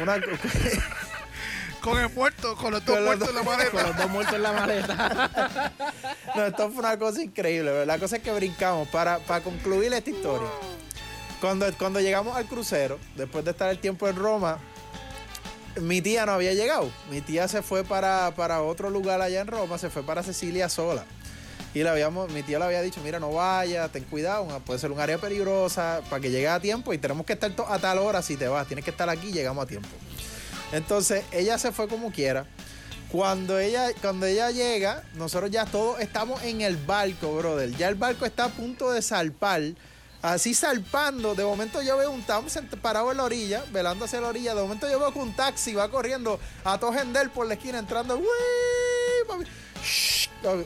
[0.00, 0.16] Una,
[1.84, 3.82] Con el muerto, con los dos Con los muertos en la Con maleta.
[3.86, 5.72] los dos muertos en la maleta.
[6.34, 7.86] No, esto fue una cosa increíble.
[7.86, 8.88] La cosa es que brincamos.
[8.88, 10.48] Para, para concluir esta historia,
[11.40, 14.58] cuando, cuando llegamos al crucero, después de estar el tiempo en Roma,
[15.80, 16.90] mi tía no había llegado.
[17.10, 20.68] Mi tía se fue para, para otro lugar allá en Roma, se fue para Sicilia
[20.68, 21.04] sola.
[21.74, 24.90] Y le habíamos, mi tía le había dicho, mira, no vayas, ten cuidado, puede ser
[24.90, 28.22] un área peligrosa, para que llegue a tiempo y tenemos que estar a tal hora
[28.22, 29.88] si te vas, tienes que estar aquí, llegamos a tiempo.
[30.74, 32.46] Entonces, ella se fue como quiera.
[33.10, 37.70] Cuando ella, cuando ella llega, nosotros ya todos estamos en el barco, brother.
[37.76, 39.62] Ya el barco está a punto de salpar.
[40.20, 44.28] Así salpando, de momento yo veo un sent- parado en la orilla, velando hacia la
[44.28, 44.54] orilla.
[44.54, 48.20] De momento yo veo que un taxi va corriendo a Tojendel por la esquina, entrando.
[49.28, 49.44] Papi,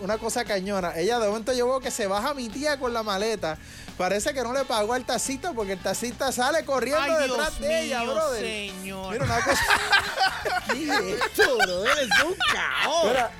[0.01, 0.97] Una cosa cañona.
[0.97, 3.57] Ella de momento yo veo que se baja mi tía con la maleta.
[3.97, 7.69] Parece que no le pagó al taxista porque el taxista sale corriendo Ay, detrás Dios
[7.69, 8.41] de ella, mío, brother.
[8.41, 9.13] señor.
[9.13, 9.63] Mira, una cosa.
[10.73, 11.99] ¿Qué es esto, brother?
[11.99, 13.07] Es un caos.
[13.07, 13.31] Mira,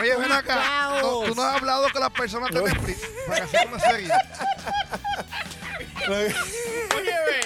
[0.00, 0.98] Oye, ven acá.
[1.02, 4.08] No, tú no has hablado con las personas de Netflix para hacer una serie.
[6.08, 7.40] Oye, ve,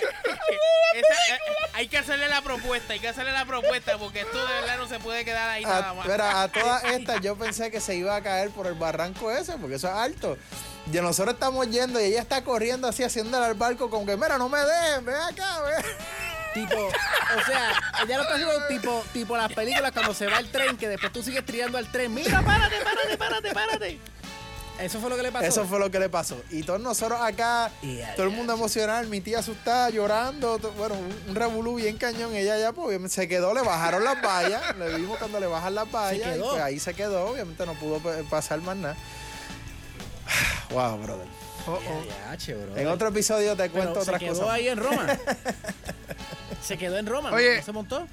[0.94, 1.38] esa- eh,
[1.74, 4.88] hay que hacerle la propuesta, hay que hacerle la propuesta porque esto de verdad no
[4.88, 6.06] se puede quedar ahí nada A, más.
[6.06, 9.52] mira, a todas estas yo pensé que se iba a caer por el barranco ese,
[9.58, 10.38] porque eso es alto.
[10.92, 14.38] Y nosotros estamos yendo y ella está corriendo así, haciéndole al barco como que, mira,
[14.38, 15.84] no me dejen, ven acá, ven.
[16.54, 17.72] Tipo, o sea,
[18.04, 21.12] ella lo está haciendo tipo, tipo las películas cuando se va el tren, que después
[21.12, 22.14] tú sigues triando al tren.
[22.14, 23.98] Mira, párate, párate, párate, párate.
[24.80, 25.46] Eso fue lo que le pasó.
[25.46, 26.36] Eso fue lo que le pasó.
[26.50, 27.70] Y todos nosotros acá,
[28.14, 32.34] todo el mundo emocional, mi tía asustada, llorando, bueno, un, un revolú bien cañón.
[32.34, 35.74] Ella ya, pues, obviamente, se quedó, le bajaron las vallas, le vimos cuando le bajan
[35.74, 36.50] las vallas, y quedó.
[36.50, 38.96] pues ahí se quedó, obviamente no pudo pa- pasar más nada.
[40.70, 41.26] Wow, brother.
[41.68, 42.04] Oh, oh.
[42.46, 42.76] Bro.
[42.76, 44.48] En otro episodio te Pero cuento se otras quedó cosas.
[44.50, 45.06] ahí en Roma.
[46.62, 47.30] se quedó en Roma.
[47.32, 47.56] Oye.
[47.58, 48.06] ¿No se montó?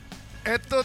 [0.46, 0.84] Esto,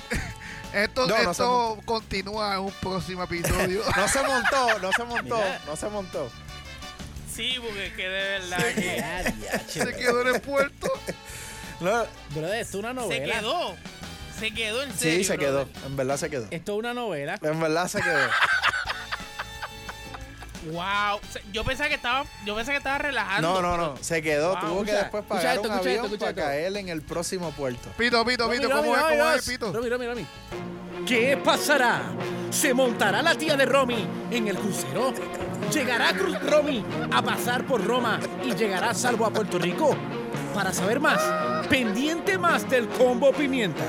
[0.73, 3.83] Esto, No, no esto continúa en un próximo episodio.
[3.97, 5.61] No se montó, no se montó, Mira.
[5.67, 6.31] no se montó.
[7.33, 9.85] Sí, porque es que de verdad que Ya, diache.
[9.85, 10.89] Se quedó en el puerto.
[11.81, 13.39] No, Brother, esto es una se novela.
[13.39, 13.77] quedó.
[14.41, 15.19] Se quedó en serio.
[15.19, 15.69] sí, se quedó.
[15.87, 16.47] En verdad se quedó.
[16.51, 17.39] Esto es una novela.
[17.41, 18.19] En verdad se quedó.
[20.67, 21.21] Wow.
[21.53, 23.61] Yo pensaba que estaba, yo pensaba que estaba relajando.
[23.61, 23.97] No, no, no.
[24.01, 24.51] Se quedó.
[24.57, 24.61] Wow.
[24.61, 26.43] Tuvo que Escucha, después escucha pagar esto, un escucha avión esto, escucha para esto.
[26.43, 27.89] caer en el próximo puerto.
[27.97, 29.03] Pito, pito, pito, Romy, ¿cómo es?
[29.03, 29.73] Romy, ¿Cómo es, pito?
[29.73, 30.27] Romy, Romy, Romy.
[31.07, 32.03] ¿Qué pasará?
[32.51, 35.13] ¿Se montará la tía de Romy en el crucero?
[35.73, 39.97] ¿Llegará Cruz Romy a pasar por Roma y llegará salvo a Puerto Rico?
[40.55, 43.85] Para saber más, pendiente más del combo pimienta.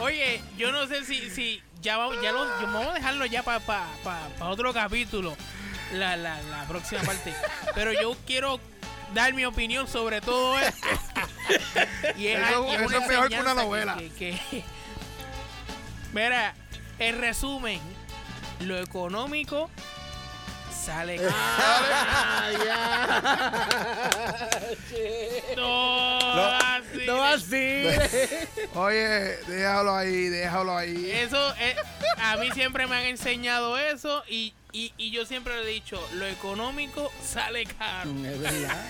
[0.00, 3.60] Oye, yo no sé si, si ya, va- ya lo, vamos a dejarlo ya para
[3.60, 5.36] pa, pa- pa otro capítulo,
[5.92, 7.34] la, la, la próxima parte.
[7.74, 8.60] Pero yo quiero
[9.14, 10.86] dar mi opinión sobre todo esto.
[12.16, 13.96] Y es, Eso- y es eso es mejor que una novela.
[13.96, 14.64] que- que-
[16.12, 16.54] Mira,
[16.98, 17.80] en resumen,
[18.60, 19.70] lo económico
[20.84, 21.30] sale caro.
[25.56, 27.84] No, así No de- así.
[28.74, 31.10] Oye, déjalo ahí, déjalo ahí.
[31.10, 31.76] Eso, eh,
[32.22, 36.00] a mí siempre me han enseñado eso y, y, y yo siempre le he dicho,
[36.14, 38.10] lo económico sale caro.
[38.10, 38.84] Es verdad.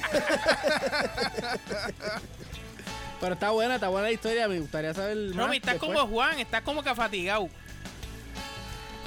[3.21, 4.49] Pero está buena, está buena la historia.
[4.49, 5.37] Me gustaría saber más.
[5.37, 5.93] Romy, estás después.
[5.99, 7.49] como Juan, estás como que fatigado.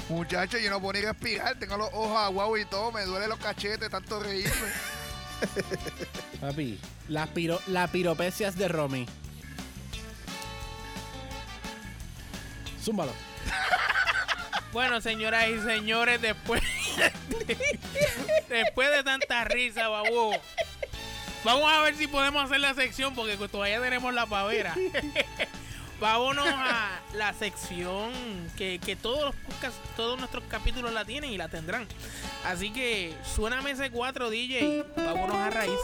[0.10, 1.58] Muchachos, yo no puedo ni respirar.
[1.58, 2.92] Tengo los ojos aguados y todo.
[2.92, 4.52] Me duelen los cachetes, tanto reírme.
[6.42, 9.06] Papi, las piro, las piropecias de Romy.
[12.82, 13.14] Zúmbalo.
[14.74, 16.64] Bueno, señoras y señores, después
[18.50, 20.34] después de tanta risa, babu,
[21.44, 24.76] vamos a ver si podemos hacer la sección porque todavía tenemos la pavera.
[26.04, 28.12] Vámonos a la sección
[28.58, 29.36] que, que todos los
[29.96, 31.88] todos nuestros capítulos la tienen y la tendrán.
[32.46, 35.80] Así que suéname ese 4 DJ, vámonos a raíces.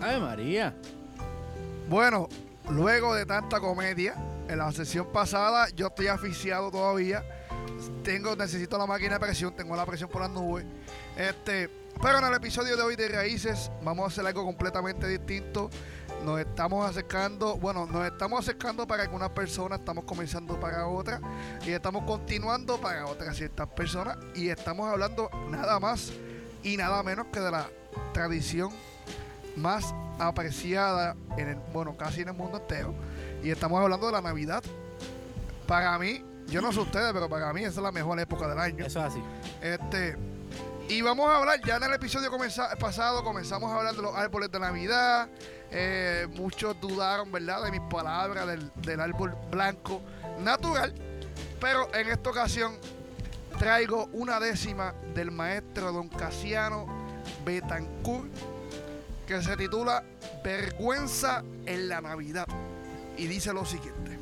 [0.00, 0.76] Ave María.
[1.88, 2.28] Bueno,
[2.70, 4.14] luego de tanta comedia,
[4.48, 7.24] en la sesión pasada yo estoy asfixiado todavía.
[8.06, 10.64] Tengo, necesito la máquina de presión, tengo la presión por las nubes.
[11.16, 11.68] Este,
[12.00, 15.68] pero en el episodio de hoy de Raíces vamos a hacer algo completamente distinto.
[16.24, 21.20] Nos estamos acercando, bueno, nos estamos acercando para algunas personas, estamos comenzando para otras
[21.66, 26.12] y estamos continuando para otras ciertas personas y estamos hablando nada más
[26.62, 27.68] y nada menos que de la
[28.12, 28.70] tradición
[29.56, 32.94] más apreciada en el, bueno, casi en el mundo entero.
[33.42, 34.62] Y estamos hablando de la Navidad.
[35.66, 38.58] Para mí, yo no sé ustedes, pero para mí esa es la mejor época del
[38.58, 38.84] año.
[38.84, 39.22] Eso es así.
[39.60, 40.16] Este,
[40.88, 42.30] y vamos a hablar, ya en el episodio
[42.78, 45.28] pasado comenzamos a hablar de los árboles de Navidad.
[45.70, 50.00] Eh, muchos dudaron, ¿verdad?, de mis palabras del, del árbol blanco
[50.38, 50.94] natural.
[51.60, 52.76] Pero en esta ocasión
[53.58, 56.86] traigo una décima del maestro don Casiano
[57.44, 58.30] Betancourt
[59.26, 60.04] que se titula
[60.44, 62.46] Vergüenza en la Navidad.
[63.16, 64.15] Y dice lo siguiente.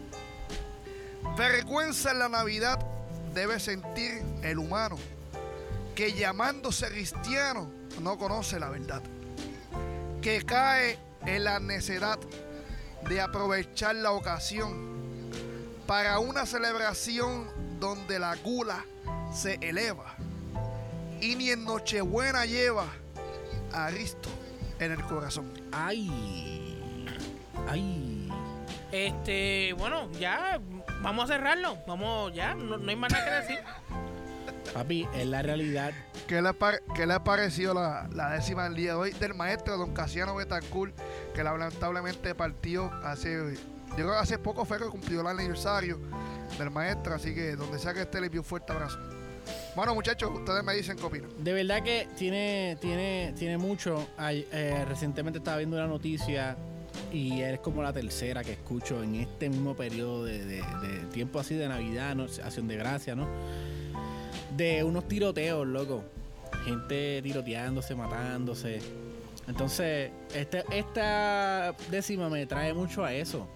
[1.36, 2.78] Vergüenza en la Navidad
[3.34, 4.96] debe sentir el humano
[5.94, 7.70] que llamándose cristiano
[8.00, 9.02] no conoce la verdad.
[10.22, 12.18] Que cae en la necedad
[13.08, 15.30] de aprovechar la ocasión
[15.86, 17.48] para una celebración
[17.78, 18.84] donde la gula
[19.32, 20.16] se eleva
[21.20, 22.86] y ni en Nochebuena lleva
[23.72, 24.28] a Cristo
[24.78, 25.50] en el corazón.
[25.72, 26.78] Ay.
[27.68, 28.28] Ay.
[28.92, 30.60] Este, bueno, ya
[31.04, 31.78] vamos a cerrarlo.
[31.86, 33.58] Vamos, ya, no, no hay más nada que decir.
[34.72, 35.92] Papi, es la realidad.
[36.26, 39.34] ¿Qué le, par- qué le ha parecido la, la décima del día de hoy del
[39.34, 40.92] maestro don Casiano Betancourt,
[41.34, 43.54] que lamentablemente partió hace,
[43.90, 46.00] yo creo que hace poco fue que cumplió el aniversario
[46.58, 48.98] del maestro, así que donde sea que esté le envío un fuerte abrazo.
[49.76, 51.30] Bueno muchachos, ustedes me dicen qué opinan.
[51.44, 54.08] De verdad que tiene, tiene, tiene mucho.
[54.16, 56.56] Ay, eh, recientemente estaba viendo una noticia
[57.12, 60.62] y es como la tercera que escucho en este mismo periodo de,
[61.12, 62.24] tiempo así de Navidad, ¿no?
[62.24, 63.26] acción de gracia, ¿no?
[64.56, 66.04] De unos tiroteos, loco.
[66.64, 68.80] Gente tiroteándose, matándose.
[69.46, 73.46] Entonces, este, esta décima me trae mucho a eso.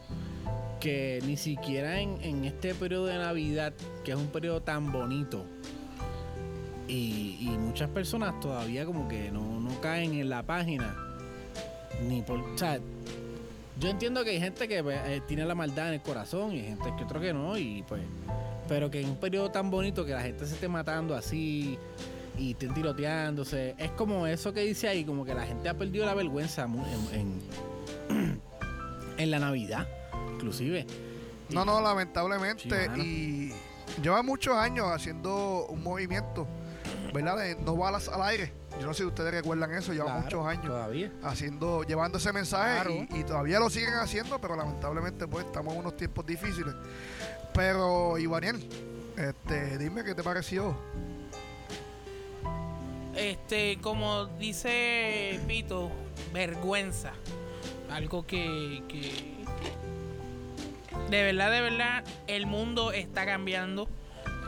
[0.80, 3.72] Que ni siquiera en, este periodo de Navidad,
[4.04, 5.44] que es un periodo tan bonito,
[6.86, 10.96] y, muchas personas todavía como que no, caen en la página.
[12.08, 12.38] Ni por.
[12.38, 12.58] O
[13.78, 16.60] Yo entiendo que hay gente que pues, eh, tiene la maldad en el corazón y
[16.60, 18.02] hay gente que otro que no, y pues.
[18.68, 21.78] Pero que en un periodo tan bonito que la gente se esté matando así
[22.36, 26.04] y estén tiroteándose, es como eso que dice ahí, como que la gente ha perdido
[26.04, 27.40] la vergüenza en,
[28.10, 28.40] en,
[29.16, 29.86] en la Navidad,
[30.34, 30.86] inclusive.
[31.50, 32.90] No, no, lamentablemente.
[32.94, 36.46] Sí, y lleva muchos años haciendo un movimiento,
[37.14, 37.38] ¿verdad?
[37.38, 38.52] De no balas al aire.
[38.80, 41.10] Yo no sé si ustedes recuerdan eso, lleva Claro, muchos años Todavía.
[41.22, 42.90] haciendo, llevando ese mensaje Claro.
[43.10, 46.74] y, y todavía lo siguen haciendo, pero lamentablemente pues estamos en unos tiempos difíciles.
[47.54, 48.68] Pero, Ivaniel,
[49.16, 50.76] este, dime qué te pareció.
[53.16, 55.90] Este, como dice Pito,
[56.32, 57.12] vergüenza.
[57.90, 59.34] Algo que, que
[61.10, 63.88] de verdad, de verdad, el mundo está cambiando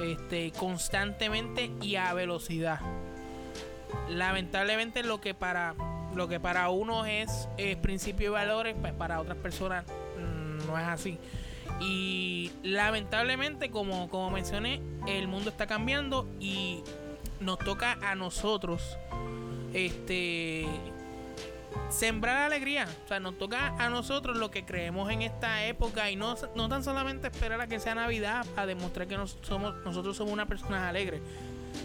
[0.02, 2.80] este, constantemente y a velocidad.
[4.09, 5.74] Lamentablemente lo que para
[6.14, 7.49] lo que para unos es,
[7.82, 9.84] principio y valores, pues para otras personas
[10.18, 11.18] mm, no es así.
[11.80, 16.82] Y lamentablemente, como, como mencioné, el mundo está cambiando y
[17.41, 18.99] nos toca a nosotros
[19.72, 20.66] este
[21.88, 22.86] sembrar alegría.
[23.05, 26.68] O sea, nos toca a nosotros lo que creemos en esta época y no, no
[26.68, 31.22] tan solamente esperar a que sea Navidad para demostrar que nosotros somos una persona alegre,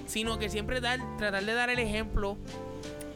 [0.07, 2.37] sino que siempre dar, tratar de dar el ejemplo,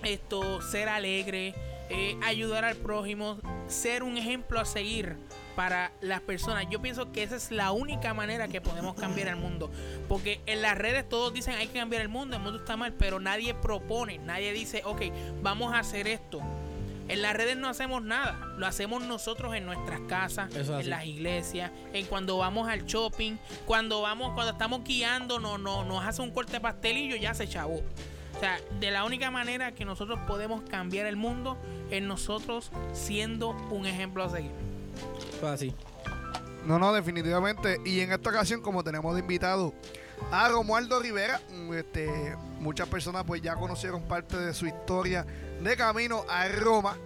[0.04, 1.54] esto, ser alegre,
[1.90, 5.18] eh, ayudar al prójimo, ser un ejemplo a seguir
[5.56, 6.68] para las personas.
[6.70, 9.70] Yo pienso que esa es la única manera que podemos cambiar el mundo.
[10.08, 12.94] Porque en las redes todos dicen hay que cambiar el mundo, el mundo está mal,
[12.94, 15.02] pero nadie propone, nadie dice, ok,
[15.42, 16.42] vamos a hacer esto.
[17.10, 21.72] En las redes no hacemos nada, lo hacemos nosotros en nuestras casas, en las iglesias,
[21.92, 26.30] en cuando vamos al shopping, cuando vamos, cuando estamos guiando, no, no, nos hace un
[26.30, 27.82] corte de pastelillo, ya se chavó.
[28.36, 31.58] O sea, de la única manera que nosotros podemos cambiar el mundo
[31.90, 34.52] es nosotros siendo un ejemplo a seguir.
[35.40, 35.74] Fue así.
[36.66, 37.82] No, no, definitivamente.
[37.86, 39.74] Y en esta ocasión, como tenemos de invitado
[40.32, 45.26] a Romualdo Rivera, mm, este, muchas personas pues ya conocieron parte de su historia
[45.62, 46.98] de camino a Roma,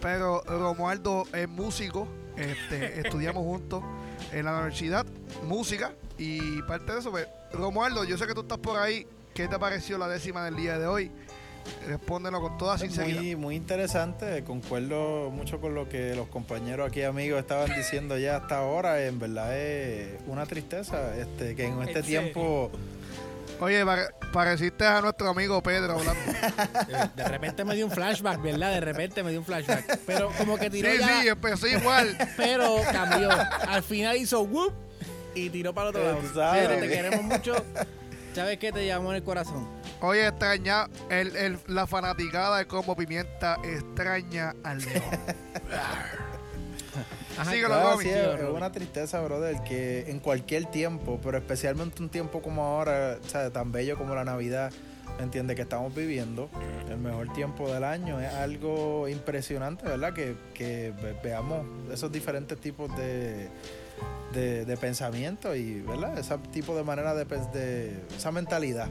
[0.00, 3.82] pero Romualdo es músico, este, estudiamos juntos
[4.32, 5.06] en la universidad,
[5.46, 9.48] música, y parte de eso, pues, Romualdo, yo sé que tú estás por ahí, ¿qué
[9.48, 11.10] te pareció la décima del día de hoy?
[11.86, 13.20] Respóndelo con toda sinceridad.
[13.20, 18.36] Muy, muy interesante, concuerdo mucho con lo que los compañeros aquí amigos estaban diciendo ya
[18.36, 22.70] hasta ahora, en verdad es una tristeza este que en este tiempo
[23.60, 26.20] Oye, pare- pareciste a nuestro amigo Pedro hablando.
[26.88, 28.72] Eh, De repente me dio un flashback, ¿verdad?
[28.72, 29.98] De repente me dio un flashback.
[30.06, 32.16] Pero como que Sí, tiró ya, sí, empezó igual.
[32.36, 33.28] pero cambió.
[33.68, 34.72] Al final hizo whoop
[35.34, 36.20] y tiró para el otro lado.
[36.34, 36.66] sabes.
[36.68, 37.64] Pero te queremos mucho.
[38.34, 38.72] ¿Sabes qué?
[38.72, 39.68] Te llamó en el corazón.
[40.00, 45.02] Oye, extraña, el, el- la fanaticada de Como Pimienta extraña al león.
[47.40, 48.02] Ajá, Síguelo, Romy.
[48.04, 52.62] sí, es, es una tristeza, brother, que en cualquier tiempo, pero especialmente un tiempo como
[52.64, 54.72] ahora, o sea, tan bello como la Navidad,
[55.18, 55.56] ¿me entiendes?
[55.56, 56.48] Que estamos viviendo,
[56.88, 60.12] el mejor tiempo del año, es algo impresionante, ¿verdad?
[60.12, 63.48] Que, que ve- veamos esos diferentes tipos de,
[64.32, 66.18] de, de pensamiento y, ¿verdad?
[66.18, 68.88] Ese tipo de manera de, pens- de esa mentalidad.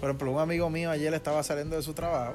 [0.00, 2.34] Por ejemplo, un amigo mío ayer estaba saliendo de su trabajo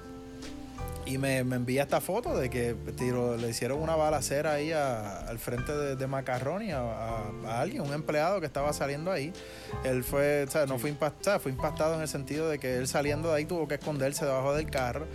[1.09, 5.21] y me, me envía esta foto de que tiro, le hicieron una balacera ahí a-
[5.21, 9.33] al frente de, de Macarroni a, a- a alguien, un empleado que estaba saliendo ahí.
[9.83, 12.87] Él fue, o sea, no fue impactado, fue impactado en el sentido de que él
[12.87, 15.07] saliendo de ahí tuvo que esconderse debajo del carro.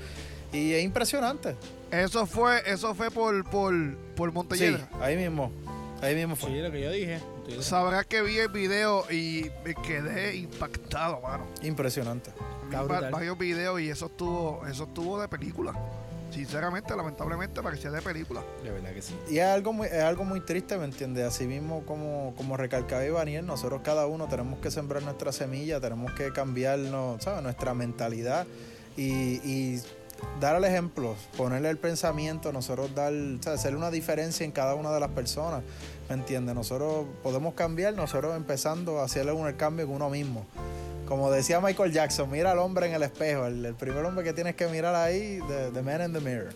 [0.53, 1.57] Y es impresionante.
[1.91, 3.73] Eso fue, eso fue por, por,
[4.17, 4.89] por Sí, Montelledra.
[5.01, 5.51] ahí mismo.
[6.03, 6.51] Ahí mismo fue.
[6.51, 7.19] Sí, lo que yo dije.
[7.61, 11.47] Sabrás que vi el video y me quedé impactado, mano.
[11.63, 12.31] Impresionante.
[12.71, 15.73] Vi va- varios videos y eso estuvo, eso estuvo de película.
[16.31, 18.43] Sinceramente, lamentablemente, parecía de película.
[18.65, 19.15] De verdad que sí.
[19.31, 21.25] Y es algo muy, es algo muy triste, ¿me entiendes?
[21.27, 26.13] Así mismo como, como recalcaba Ivaniel, nosotros cada uno tenemos que sembrar nuestra semilla, tenemos
[26.13, 27.41] que cambiarnos, ¿sabes?
[27.43, 28.47] Nuestra mentalidad
[28.97, 29.81] y, y
[30.41, 33.61] dar el ejemplo, ponerle el pensamiento, nosotros dar, ¿sabes?
[33.61, 35.63] hacer una diferencia en cada una de las personas,
[36.09, 36.53] ¿me entiendes?
[36.57, 40.47] Nosotros podemos cambiar, nosotros empezando a hacerle un cambio con uno mismo.
[41.07, 44.33] Como decía Michael Jackson, mira al hombre en el espejo, el, el primer hombre que
[44.33, 46.53] tienes que mirar ahí, the, the man in the mirror.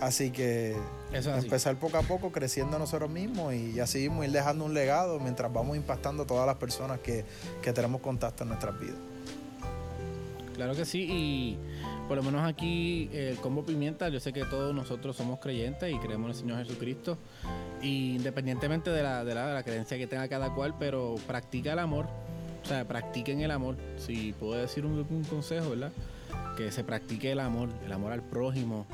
[0.00, 0.76] Así que
[1.12, 1.46] Eso es así.
[1.46, 5.52] empezar poco a poco creciendo nosotros mismos y así mismo ir dejando un legado mientras
[5.52, 7.24] vamos impactando a todas las personas que,
[7.62, 8.96] que tenemos contacto en nuestras vidas.
[10.54, 11.58] Claro que sí, y
[12.06, 15.92] por lo menos aquí eh, el Combo Pimienta, yo sé que todos nosotros somos creyentes
[15.92, 17.18] y creemos en el Señor Jesucristo,
[17.82, 21.72] y independientemente de la, de la, de la creencia que tenga cada cual, pero practica
[21.72, 22.06] el amor,
[22.64, 23.76] o sea, practiquen el amor.
[23.98, 25.92] Si puedo decir un, consejo, ¿verdad?
[26.56, 28.86] Que se practique el amor, el amor al prójimo,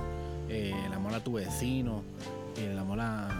[0.49, 2.03] eh, el amor a tu vecino,
[2.57, 3.31] el amor a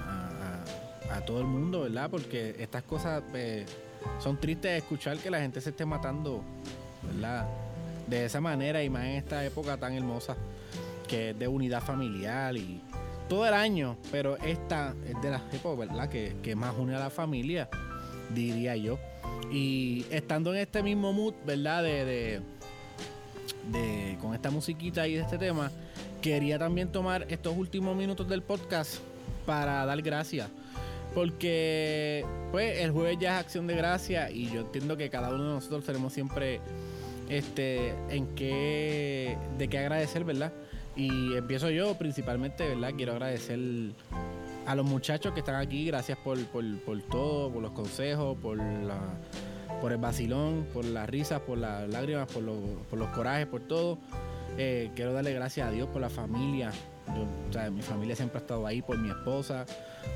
[1.27, 2.11] todo el mundo, ¿verdad?
[2.11, 3.67] Porque estas cosas eh,
[4.19, 6.43] son tristes de escuchar que la gente se esté matando,
[7.03, 7.47] ¿verdad?
[8.07, 10.37] De esa manera y más en esta época tan hermosa
[11.09, 12.81] que es de unidad familiar y
[13.29, 16.09] todo el año, pero esta es de las épocas, ¿verdad?
[16.09, 17.69] Que, que más une a la familia,
[18.35, 18.99] diría yo.
[19.53, 21.83] Y estando en este mismo mood, ¿verdad?
[21.83, 22.41] De,
[23.71, 25.71] de, con esta musiquita y de este tema,
[26.21, 28.97] quería también tomar estos últimos minutos del podcast
[29.47, 30.49] para dar gracias.
[31.15, 35.43] Porque pues el jueves ya es acción de gracia y yo entiendo que cada uno
[35.45, 36.61] de nosotros tenemos siempre
[37.29, 40.53] este en qué de qué agradecer, ¿verdad?
[40.95, 42.93] Y empiezo yo principalmente, ¿verdad?
[42.97, 43.59] Quiero agradecer
[44.71, 49.01] a los muchachos que están aquí, gracias por, por, todo, por los consejos, por la
[49.81, 52.57] por el vacilón, por las risas, por las lágrimas, por los,
[52.89, 53.99] por los corajes, por todo.
[54.59, 56.71] Eh, quiero darle gracias a Dios por la familia.
[57.73, 59.67] Mi familia siempre ha estado ahí, por mi esposa,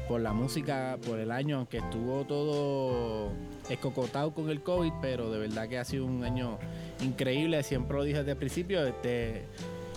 [0.07, 3.33] por la música, por el año, aunque estuvo todo
[3.69, 6.59] escocotado con el COVID, pero de verdad que ha sido un año
[7.01, 7.63] increíble.
[7.65, 9.47] Siempre lo dije desde el principio, este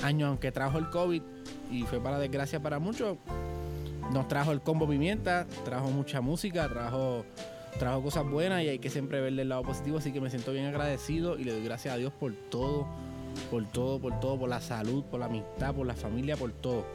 [0.02, 1.22] año, aunque trajo el COVID
[1.72, 3.18] y fue para desgracia para muchos,
[4.12, 7.26] nos trajo el combo pimienta, trajo mucha música, trajo
[7.78, 10.52] trajo cosas buenas y hay que siempre verle el lado positivo, así que me siento
[10.52, 12.88] bien agradecido y le doy gracias a Dios por todo,
[13.52, 16.86] por todo, por todo, por la salud, por la amistad, por la familia, por todo.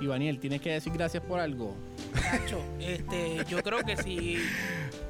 [0.00, 1.74] Y Daniel, ¿tienes que decir gracias por algo?
[2.14, 4.38] Nacho, este, yo creo que si,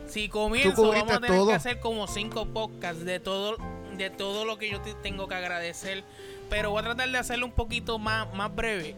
[0.08, 1.48] si comienzo, vamos a tener todo.
[1.48, 3.56] que hacer como cinco podcasts de todo,
[4.04, 6.04] de todo lo que yo te tengo que agradecer.
[6.48, 8.96] Pero voy a tratar de hacerlo un poquito más, más breve.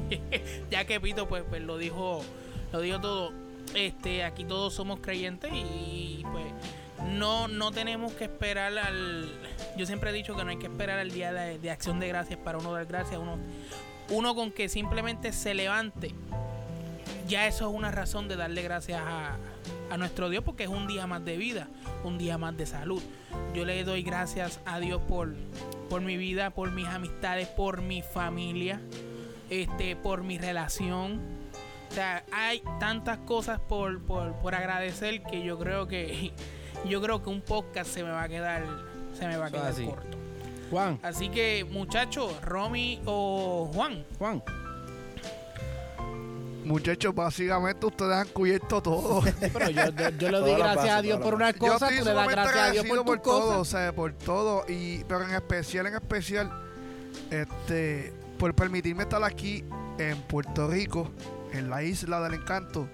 [0.70, 2.22] ya que Pito pues, pues lo dijo,
[2.72, 3.32] lo dijo todo.
[3.74, 6.44] Este, aquí todos somos creyentes y pues
[7.10, 9.32] no, no tenemos que esperar al.
[9.76, 12.38] Yo siempre he dicho que no hay que esperar al día de, acción de gracias
[12.38, 13.18] para uno dar gracias.
[13.20, 13.38] Uno,
[14.10, 16.14] uno con que simplemente se levante
[17.26, 19.36] ya eso es una razón de darle gracias a,
[19.90, 21.68] a nuestro Dios porque es un día más de vida,
[22.04, 23.02] un día más de salud.
[23.54, 25.34] Yo le doy gracias a Dios por,
[25.88, 28.80] por mi vida, por mis amistades, por mi familia,
[29.50, 31.20] este, por mi relación.
[31.90, 36.32] O sea, hay tantas cosas por, por, por agradecer que yo creo que
[36.88, 38.64] yo creo que un podcast se me va a quedar
[39.16, 39.84] se me va a Eso quedar así.
[39.84, 40.18] corto.
[40.70, 44.42] Juan, Así que muchachos, Romy o Juan, Juan,
[46.64, 49.22] Muchachos, básicamente ustedes han cubierto todo.
[49.52, 52.28] pero yo, yo, yo le doy gracias a Dios por una cosa, tú le das
[52.28, 53.68] gracias a Dios por tus por todo, o cosas.
[53.68, 54.64] sea, por todo.
[54.68, 56.50] Y, pero en especial, en especial,
[57.30, 59.64] este, por permitirme estar aquí
[59.98, 61.10] en Puerto Rico,
[61.52, 62.88] en la isla del encanto,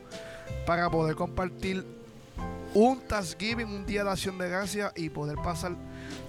[0.66, 1.85] para poder compartir
[2.75, 5.73] un Thanksgiving, un día de acción de gracias y poder pasar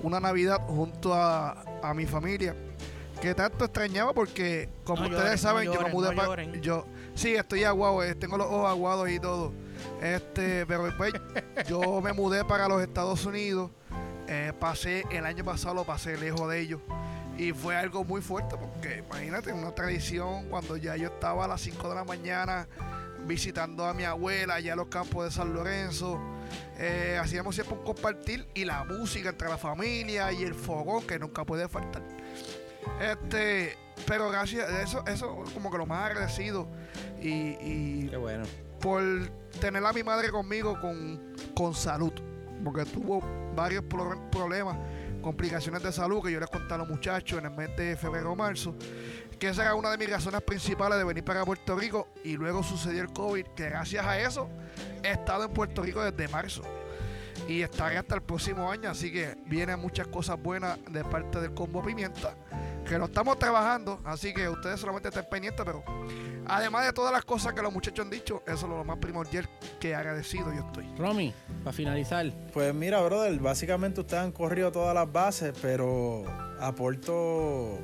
[0.01, 2.55] una Navidad junto a, a mi familia.
[3.21, 6.15] Que tanto extrañaba porque, como No ustedes lloren, saben, no yo me lloren, mudé no
[6.15, 6.61] pa- lloren.
[6.61, 6.85] Yo,
[7.21, 9.53] sí, estoy aguado, eh, tengo los ojos aguados y todo.
[10.01, 11.13] Este, pero después
[11.67, 13.69] yo me mudé para los Estados Unidos.
[14.27, 16.81] eh, pasé el año pasado, lo pasé lejos de ellos.
[17.37, 21.61] Y fue algo muy fuerte porque imagínate, una tradición cuando ya yo estaba a las
[21.61, 22.67] 5 de la mañana
[23.27, 26.19] visitando a mi abuela allá en los campos de San Lorenzo.
[26.77, 31.19] Eh, hacíamos siempre un compartir y la música entre la familia y el fogón que
[31.19, 32.01] nunca puede faltar.
[32.99, 36.67] Este, pero gracias, eso, eso como que lo más agradecido.
[37.21, 37.29] Y,
[37.61, 38.43] y Qué bueno.
[38.79, 39.01] por
[39.59, 42.13] tener a mi madre conmigo con, con salud,
[42.63, 43.21] porque tuvo
[43.55, 44.77] varios pro- problemas,
[45.21, 48.31] complicaciones de salud que yo les conté a los muchachos en el mes de febrero
[48.31, 48.75] o marzo,
[49.37, 52.63] que esa era una de mis razones principales de venir para Puerto Rico y luego
[52.63, 54.49] sucedió el COVID, que gracias a eso
[55.03, 56.63] he estado en Puerto Rico desde marzo
[57.47, 61.53] y estaré hasta el próximo año, así que vienen muchas cosas buenas de parte del
[61.53, 62.35] Combo Pimienta,
[62.91, 65.81] que lo estamos trabajando, así que ustedes solamente estén pendientes, pero
[66.45, 69.47] además de todas las cosas que los muchachos han dicho, eso es lo más primordial
[69.79, 70.93] que agradecido yo estoy.
[70.97, 71.33] Romy,
[71.63, 76.25] para finalizar, Pues mira, brother, básicamente ustedes han corrido todas las bases, pero
[76.59, 77.79] aporto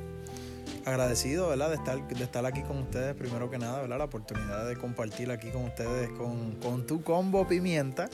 [0.84, 1.70] agradecido, ¿verdad?
[1.70, 3.96] De estar, de estar aquí con ustedes, primero que nada, ¿verdad?
[3.96, 8.10] La oportunidad de compartir aquí con ustedes, con, con tu combo pimienta,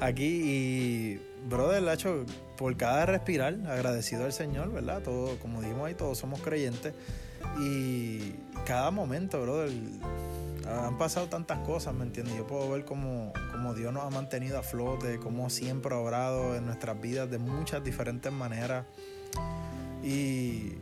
[0.00, 2.24] aquí y, brother, Lacho,
[2.56, 5.02] por cada respirar, agradecido al Señor, ¿verdad?
[5.02, 6.94] Todo, como dijimos ahí, todos somos creyentes
[7.60, 8.34] y
[8.66, 9.70] cada momento, brother,
[10.66, 12.36] han pasado tantas cosas, ¿me entiendes?
[12.36, 16.56] Yo puedo ver cómo, cómo Dios nos ha mantenido a flote, cómo siempre ha obrado
[16.56, 18.84] en nuestras vidas de muchas diferentes maneras.
[20.02, 20.74] Y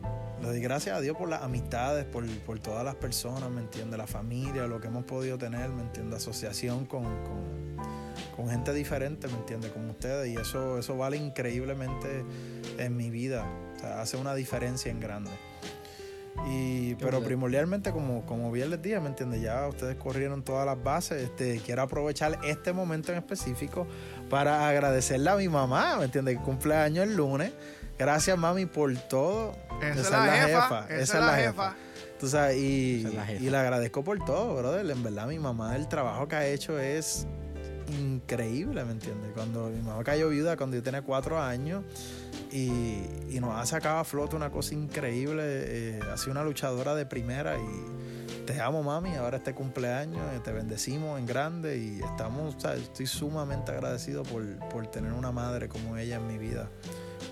[0.45, 3.97] le doy gracias a Dios por las amistades, por, por todas las personas, ¿me entiendes?
[3.97, 6.17] La familia, lo que hemos podido tener, ¿me entiendes?
[6.17, 7.77] Asociación con, con,
[8.35, 9.71] con gente diferente, ¿me entiendes?
[9.71, 10.29] Como ustedes.
[10.29, 12.23] Y eso, eso vale increíblemente
[12.77, 13.43] en mi vida.
[13.75, 15.31] O sea, hace una diferencia en grande.
[16.47, 19.41] Y, pero primordialmente, como, como bien les dije, ¿me entiendes?
[19.41, 21.23] Ya ustedes corrieron todas las bases.
[21.23, 23.87] Este, quiero aprovechar este momento en específico
[24.29, 26.37] para agradecerle a mi mamá, ¿me entiendes?
[26.37, 27.51] Que cumple años el lunes.
[27.97, 29.55] Gracias, mami, por todo.
[29.81, 30.87] Esa es la jefa.
[30.89, 31.75] Esa es la jefa.
[32.19, 33.43] Tú sabes, y, es la jefa.
[33.43, 34.89] y le agradezco por todo, brother.
[34.89, 37.27] En verdad, mi mamá, el trabajo que ha hecho es
[37.99, 39.31] increíble, ¿me entiendes?
[39.33, 41.83] Cuando mi mamá cayó viuda cuando yo tenía cuatro años
[42.51, 45.43] y, y nos ha sacado a flote una cosa increíble.
[45.45, 49.15] eh, ha sido una luchadora de primera y te amo, mami.
[49.15, 54.23] Ahora este cumpleaños, eh, te bendecimos en grande y estamos, o sea, estoy sumamente agradecido
[54.23, 56.69] por, por tener una madre como ella en mi vida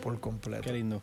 [0.04, 0.64] por completo.
[0.64, 1.02] Qué lindo.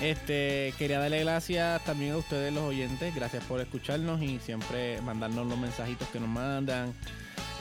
[0.00, 5.48] Este, quería darle gracias también a ustedes los oyentes, gracias por escucharnos y siempre mandarnos
[5.48, 6.94] los mensajitos que nos mandan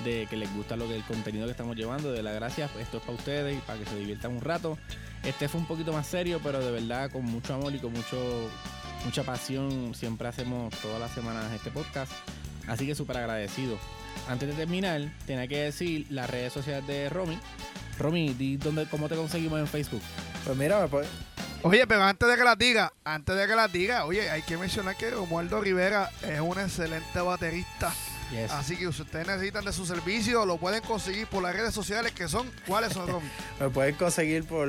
[0.04, 2.98] de que les gusta lo que el contenido que estamos llevando, de la gracias, esto
[2.98, 4.78] es para ustedes y para que se diviertan un rato.
[5.24, 8.18] Este fue un poquito más serio, pero de verdad con mucho amor y con mucho
[9.04, 12.12] mucha pasión siempre hacemos todas las semanas este podcast,
[12.68, 13.80] así que súper agradecido.
[14.30, 17.40] Antes de terminar, tenía que decir las redes sociales de Romy.
[18.00, 20.02] Romy, di dónde, cómo te conseguimos en Facebook.
[20.46, 21.08] Pues mira, me puede-
[21.64, 24.58] Oye, pero antes de que la diga, antes de que la diga, oye, hay que
[24.58, 27.94] mencionar que Romualdo Rivera es un excelente baterista.
[28.32, 28.52] Yes.
[28.52, 32.12] Así que si ustedes necesitan de su servicio, lo pueden conseguir por las redes sociales
[32.12, 33.28] que son, ¿cuáles son, Romy?
[33.60, 34.68] Me pueden conseguir por,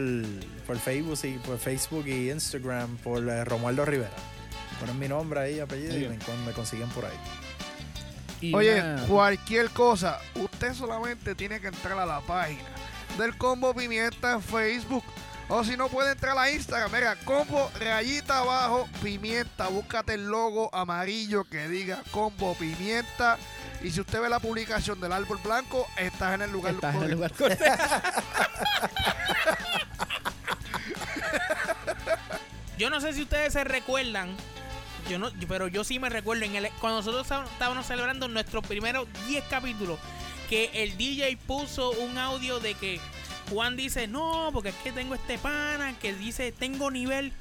[0.67, 4.11] por Facebook y por Facebook y Instagram por eh, Romualdo Rivera.
[4.81, 7.17] Ponen mi nombre ahí, apellido y me, consiguen por ahí.
[8.41, 12.78] Y Oye, cualquier cosa, usted solamente tiene que entrar a la página
[13.17, 15.05] del Combo Pimienta en Facebook.
[15.51, 20.69] O si no puede entrar a Instagram, mira, combo rayita abajo, pimienta, búscate el logo
[20.75, 23.39] amarillo que diga combo pimienta.
[23.83, 27.03] Y si usted ve la publicación del árbol blanco, estás en el lugar estás en
[27.05, 27.49] el correcto.
[27.49, 28.19] lugar correcto.
[32.79, 34.37] Yo no sé si ustedes se recuerdan,
[35.09, 38.65] yo no, pero yo sí me recuerdo en el, cuando nosotros estábamos- estábamos celebrando nuestros
[38.67, 39.99] primeros 10 capítulos,
[40.49, 43.01] que el DJ puso un audio de que
[43.51, 47.33] Juan dice, no, porque es que tengo este pana que dice, tengo nivel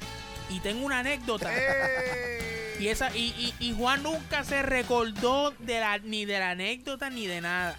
[0.49, 1.51] y tengo una anécdota.
[1.55, 2.57] ¡Ey!
[2.79, 7.09] Y esa y, y- y Juan nunca se recordó de la, ni de la anécdota
[7.09, 7.75] ni de nada.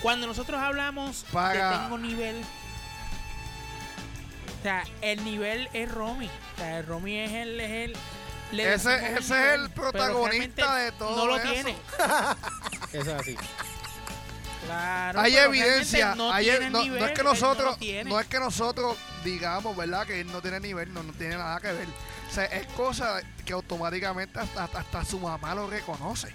[0.00, 2.36] Cuando nosotros hablamos Para- de tengo nivel,
[4.60, 6.26] o sea, el nivel es Romy.
[6.26, 7.60] O sea, el Romy es el...
[7.60, 7.96] Es el
[8.52, 11.50] le Ese- ese es nivel, el protagonista de todo No lo eso.
[11.52, 11.74] tiene.
[12.92, 13.36] Eso es así.
[14.66, 16.58] Claro, hay evidencia, realmente no, hay- es
[17.12, 20.06] que no nosotros, no es que nosotros digamos, ¿verdad?
[20.06, 21.86] Que él no tiene nivel, no, no tiene nada que ver.
[22.30, 26.34] O sea, es cosa que automáticamente hasta, hasta, hasta su mamá lo reconoce.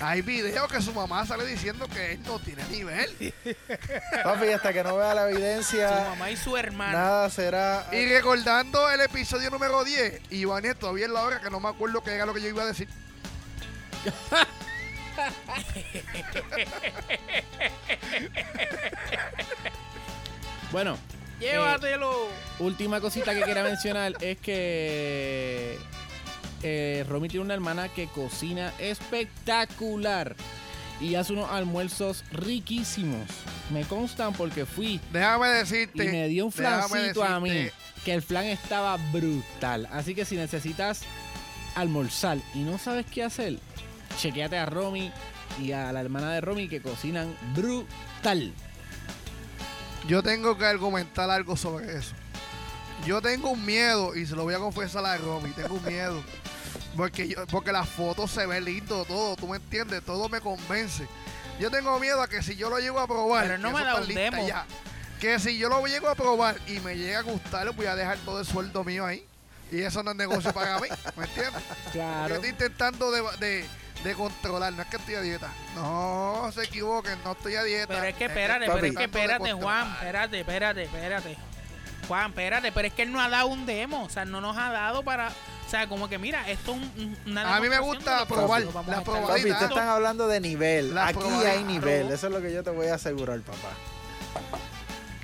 [0.00, 3.10] Hay videos que su mamá sale diciendo que él no tiene nivel.
[4.24, 6.92] Papi, hasta que no vea la Su evidencia, mamá y su hermana.
[6.92, 7.86] nada será.
[7.92, 12.02] Y recordando el episodio número 10, Iván todavía es la hora que no me acuerdo
[12.02, 12.88] qué era lo que yo iba a decir.
[20.72, 20.98] Bueno,
[21.40, 22.28] Llévatelo.
[22.58, 25.78] última cosita que quería mencionar es que
[26.62, 30.34] eh, Romy tiene una hermana que cocina espectacular
[31.00, 33.28] y hace unos almuerzos riquísimos.
[33.70, 36.10] Me constan porque fui Déjame y decirte.
[36.10, 37.68] me dio un flancito a mí
[38.04, 39.88] que el flan estaba brutal.
[39.92, 41.02] Así que si necesitas
[41.74, 43.58] almorzar y no sabes qué hacer,
[44.18, 45.12] chequeate a Romy
[45.60, 48.52] y a la hermana de Romy que cocinan brutal.
[50.06, 52.14] Yo tengo que argumentar algo sobre eso.
[53.04, 56.22] Yo tengo un miedo, y se lo voy a confesar a Romy, tengo un miedo.
[56.96, 61.06] Porque, yo, porque las fotos se ve lindo todo, tú me entiendes, todo me convence.
[61.60, 63.74] Yo tengo miedo a que si yo lo llego a probar, Pero no que
[64.32, 64.64] me ya,
[65.20, 68.18] que si yo lo llego a probar y me llega a gustar, voy a dejar
[68.18, 69.24] todo el sueldo mío ahí.
[69.72, 71.62] Y eso no es negocio para mí, ¿me entiendes?
[71.86, 72.34] Yo Claro.
[72.36, 73.64] estoy intentando de, de,
[74.04, 75.50] de controlar, no es que estoy a dieta.
[75.74, 77.94] No se equivoquen, no estoy a dieta.
[77.94, 81.36] Pero es que Es espérate, pero es que espérate, Juan, espérate, espérate, espérate.
[82.06, 84.56] Juan, espérate, pero es que él no ha dado un demo, o sea, no nos
[84.56, 86.92] ha dado para, o sea, como que mira, esto es un-
[87.24, 89.32] un- una A mí me gusta probar nosotros vamos la a estar probadita.
[89.32, 89.74] Papi, te dando.
[89.74, 90.94] están hablando de nivel.
[90.94, 92.12] La Aquí hay nivel.
[92.12, 93.70] Eso es lo que yo te voy a asegurar, papá.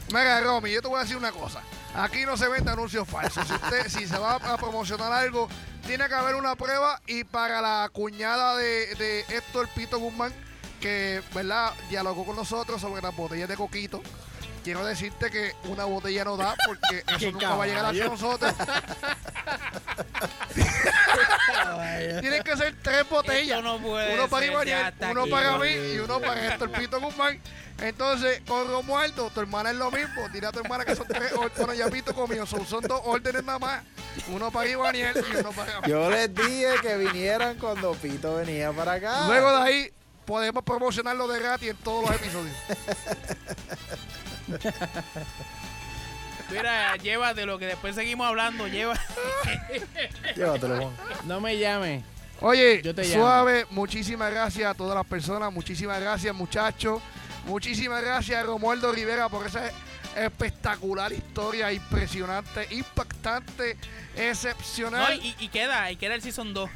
[0.09, 1.63] Mira, Romy, yo te voy a decir una cosa.
[1.95, 3.47] Aquí no se vende anuncios falsos.
[3.47, 5.49] Si, usted, si se va a promocionar algo,
[5.87, 7.01] tiene que haber una prueba.
[7.07, 10.33] Y para la cuñada de, de Héctor Pito Guzmán,
[10.81, 11.73] que ¿verdad?
[11.91, 14.03] dialogó con nosotros sobre las botellas de coquito,
[14.65, 18.07] quiero decirte que una botella no da porque eso ¡Qué nunca va a llegar hacia
[18.07, 18.55] nosotros.
[22.21, 23.59] Tienen que ser tres botellas.
[23.59, 27.01] Esto no puede uno para está uno aquí, para mí y uno para Héctor Pito
[27.01, 27.41] Guzmán.
[27.81, 30.29] Entonces, con Romualdo, tu hermana es lo mismo.
[30.33, 31.57] Dile a tu hermana que son tres órdenes.
[31.59, 33.83] Bueno, ya visto conmigo, son, son dos órdenes nada más.
[34.29, 38.93] Uno para Ivaniel y uno para Yo les dije que vinieran cuando Pito venía para
[38.93, 39.27] acá.
[39.27, 39.93] Luego de ahí,
[40.25, 42.55] podemos promocionarlo de gratis en todos los episodios.
[46.51, 48.67] Mira, llévatelo, que después seguimos hablando.
[48.69, 48.95] Lleva.
[50.37, 50.93] Llévatelo, Juan.
[51.27, 52.05] No me llame.
[52.41, 53.15] Oye, Yo te llamo.
[53.23, 57.01] suave, muchísimas gracias a todas las personas, muchísimas gracias muchachos,
[57.47, 59.71] muchísimas gracias Romualdo Rivera por esa
[60.17, 63.77] espectacular historia, impresionante, impactante,
[64.17, 65.19] No, excepcional.
[65.23, 66.71] y, y queda, y queda el Season 2.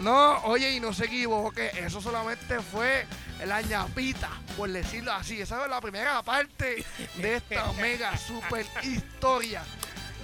[0.00, 3.04] No, oye, y no se equivoque, eso solamente fue
[3.44, 5.40] la ñapita, por decirlo así.
[5.40, 6.84] Esa es la primera parte
[7.16, 9.62] de esta mega super historia.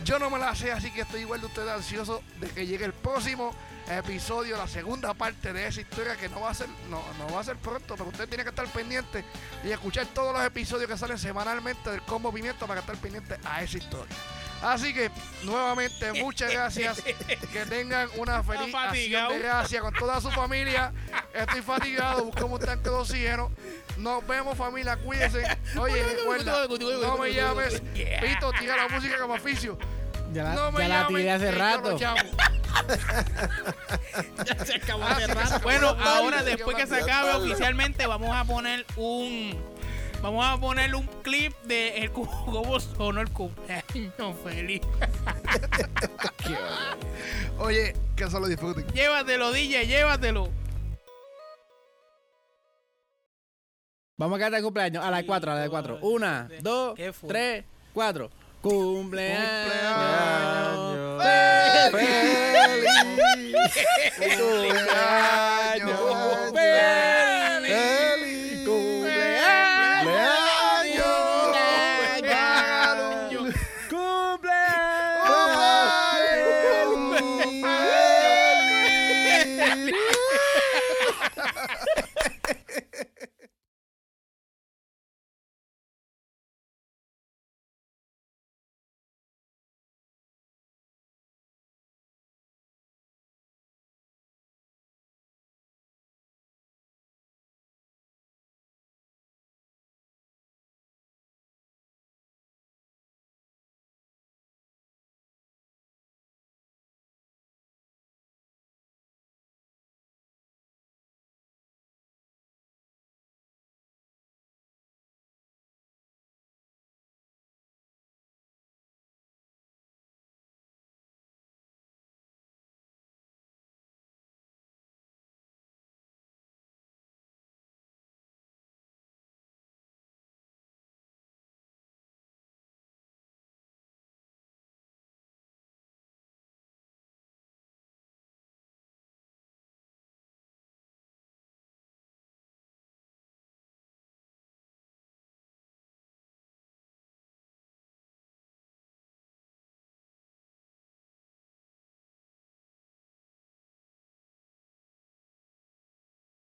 [0.05, 2.85] Yo no me la sé, así que estoy igual de ustedes ansioso de que llegue
[2.85, 3.55] el próximo
[3.89, 7.41] episodio, la segunda parte de esa historia que no va a ser, no, no va
[7.41, 9.25] a ser pronto, pero usted tiene que estar pendiente
[9.65, 13.63] y escuchar todos los episodios que salen semanalmente del Combo Pimiento para estar pendiente a
[13.63, 14.15] esa historia.
[14.63, 15.11] Así que,
[15.43, 17.03] nuevamente, muchas gracias.
[17.53, 20.91] Que tengan una feliz de gracias con toda su familia.
[21.35, 23.51] Estoy fatigado, buscamos un tanque de oxígeno.
[23.99, 25.45] Nos vemos, familia, cuídense.
[25.79, 27.83] Oye, recuerda, no me llames.
[27.93, 29.79] Pito, tira la música como oficio.
[30.35, 31.97] Ya la, No me ya la llames, tiré hace rato.
[34.45, 35.61] Ya se acabó Ah, hace rato.
[35.63, 39.57] Bueno, tarde, ahora después que se acabe oficialmente, vamos a poner un.
[40.21, 44.81] Vamos a poner un clip de el cómo sonó el cumpleaños feliz.
[47.59, 48.87] Oye, que se lo disfruten.
[48.89, 50.51] Llévatelo, DJ, llévatelo.
[54.17, 55.05] Vamos a cantar el cumpleaños.
[55.05, 55.99] A las 4, a las 4.
[56.03, 58.31] Una, dos, tres, cuatro.
[58.65, 59.45] Cumpleaños.
[61.93, 62.89] ¡Feliz!
[64.17, 64.39] ¡Feliz!
[64.39, 66.01] ¡Cumpleaños!
[66.55, 67.14] ¡Feliz!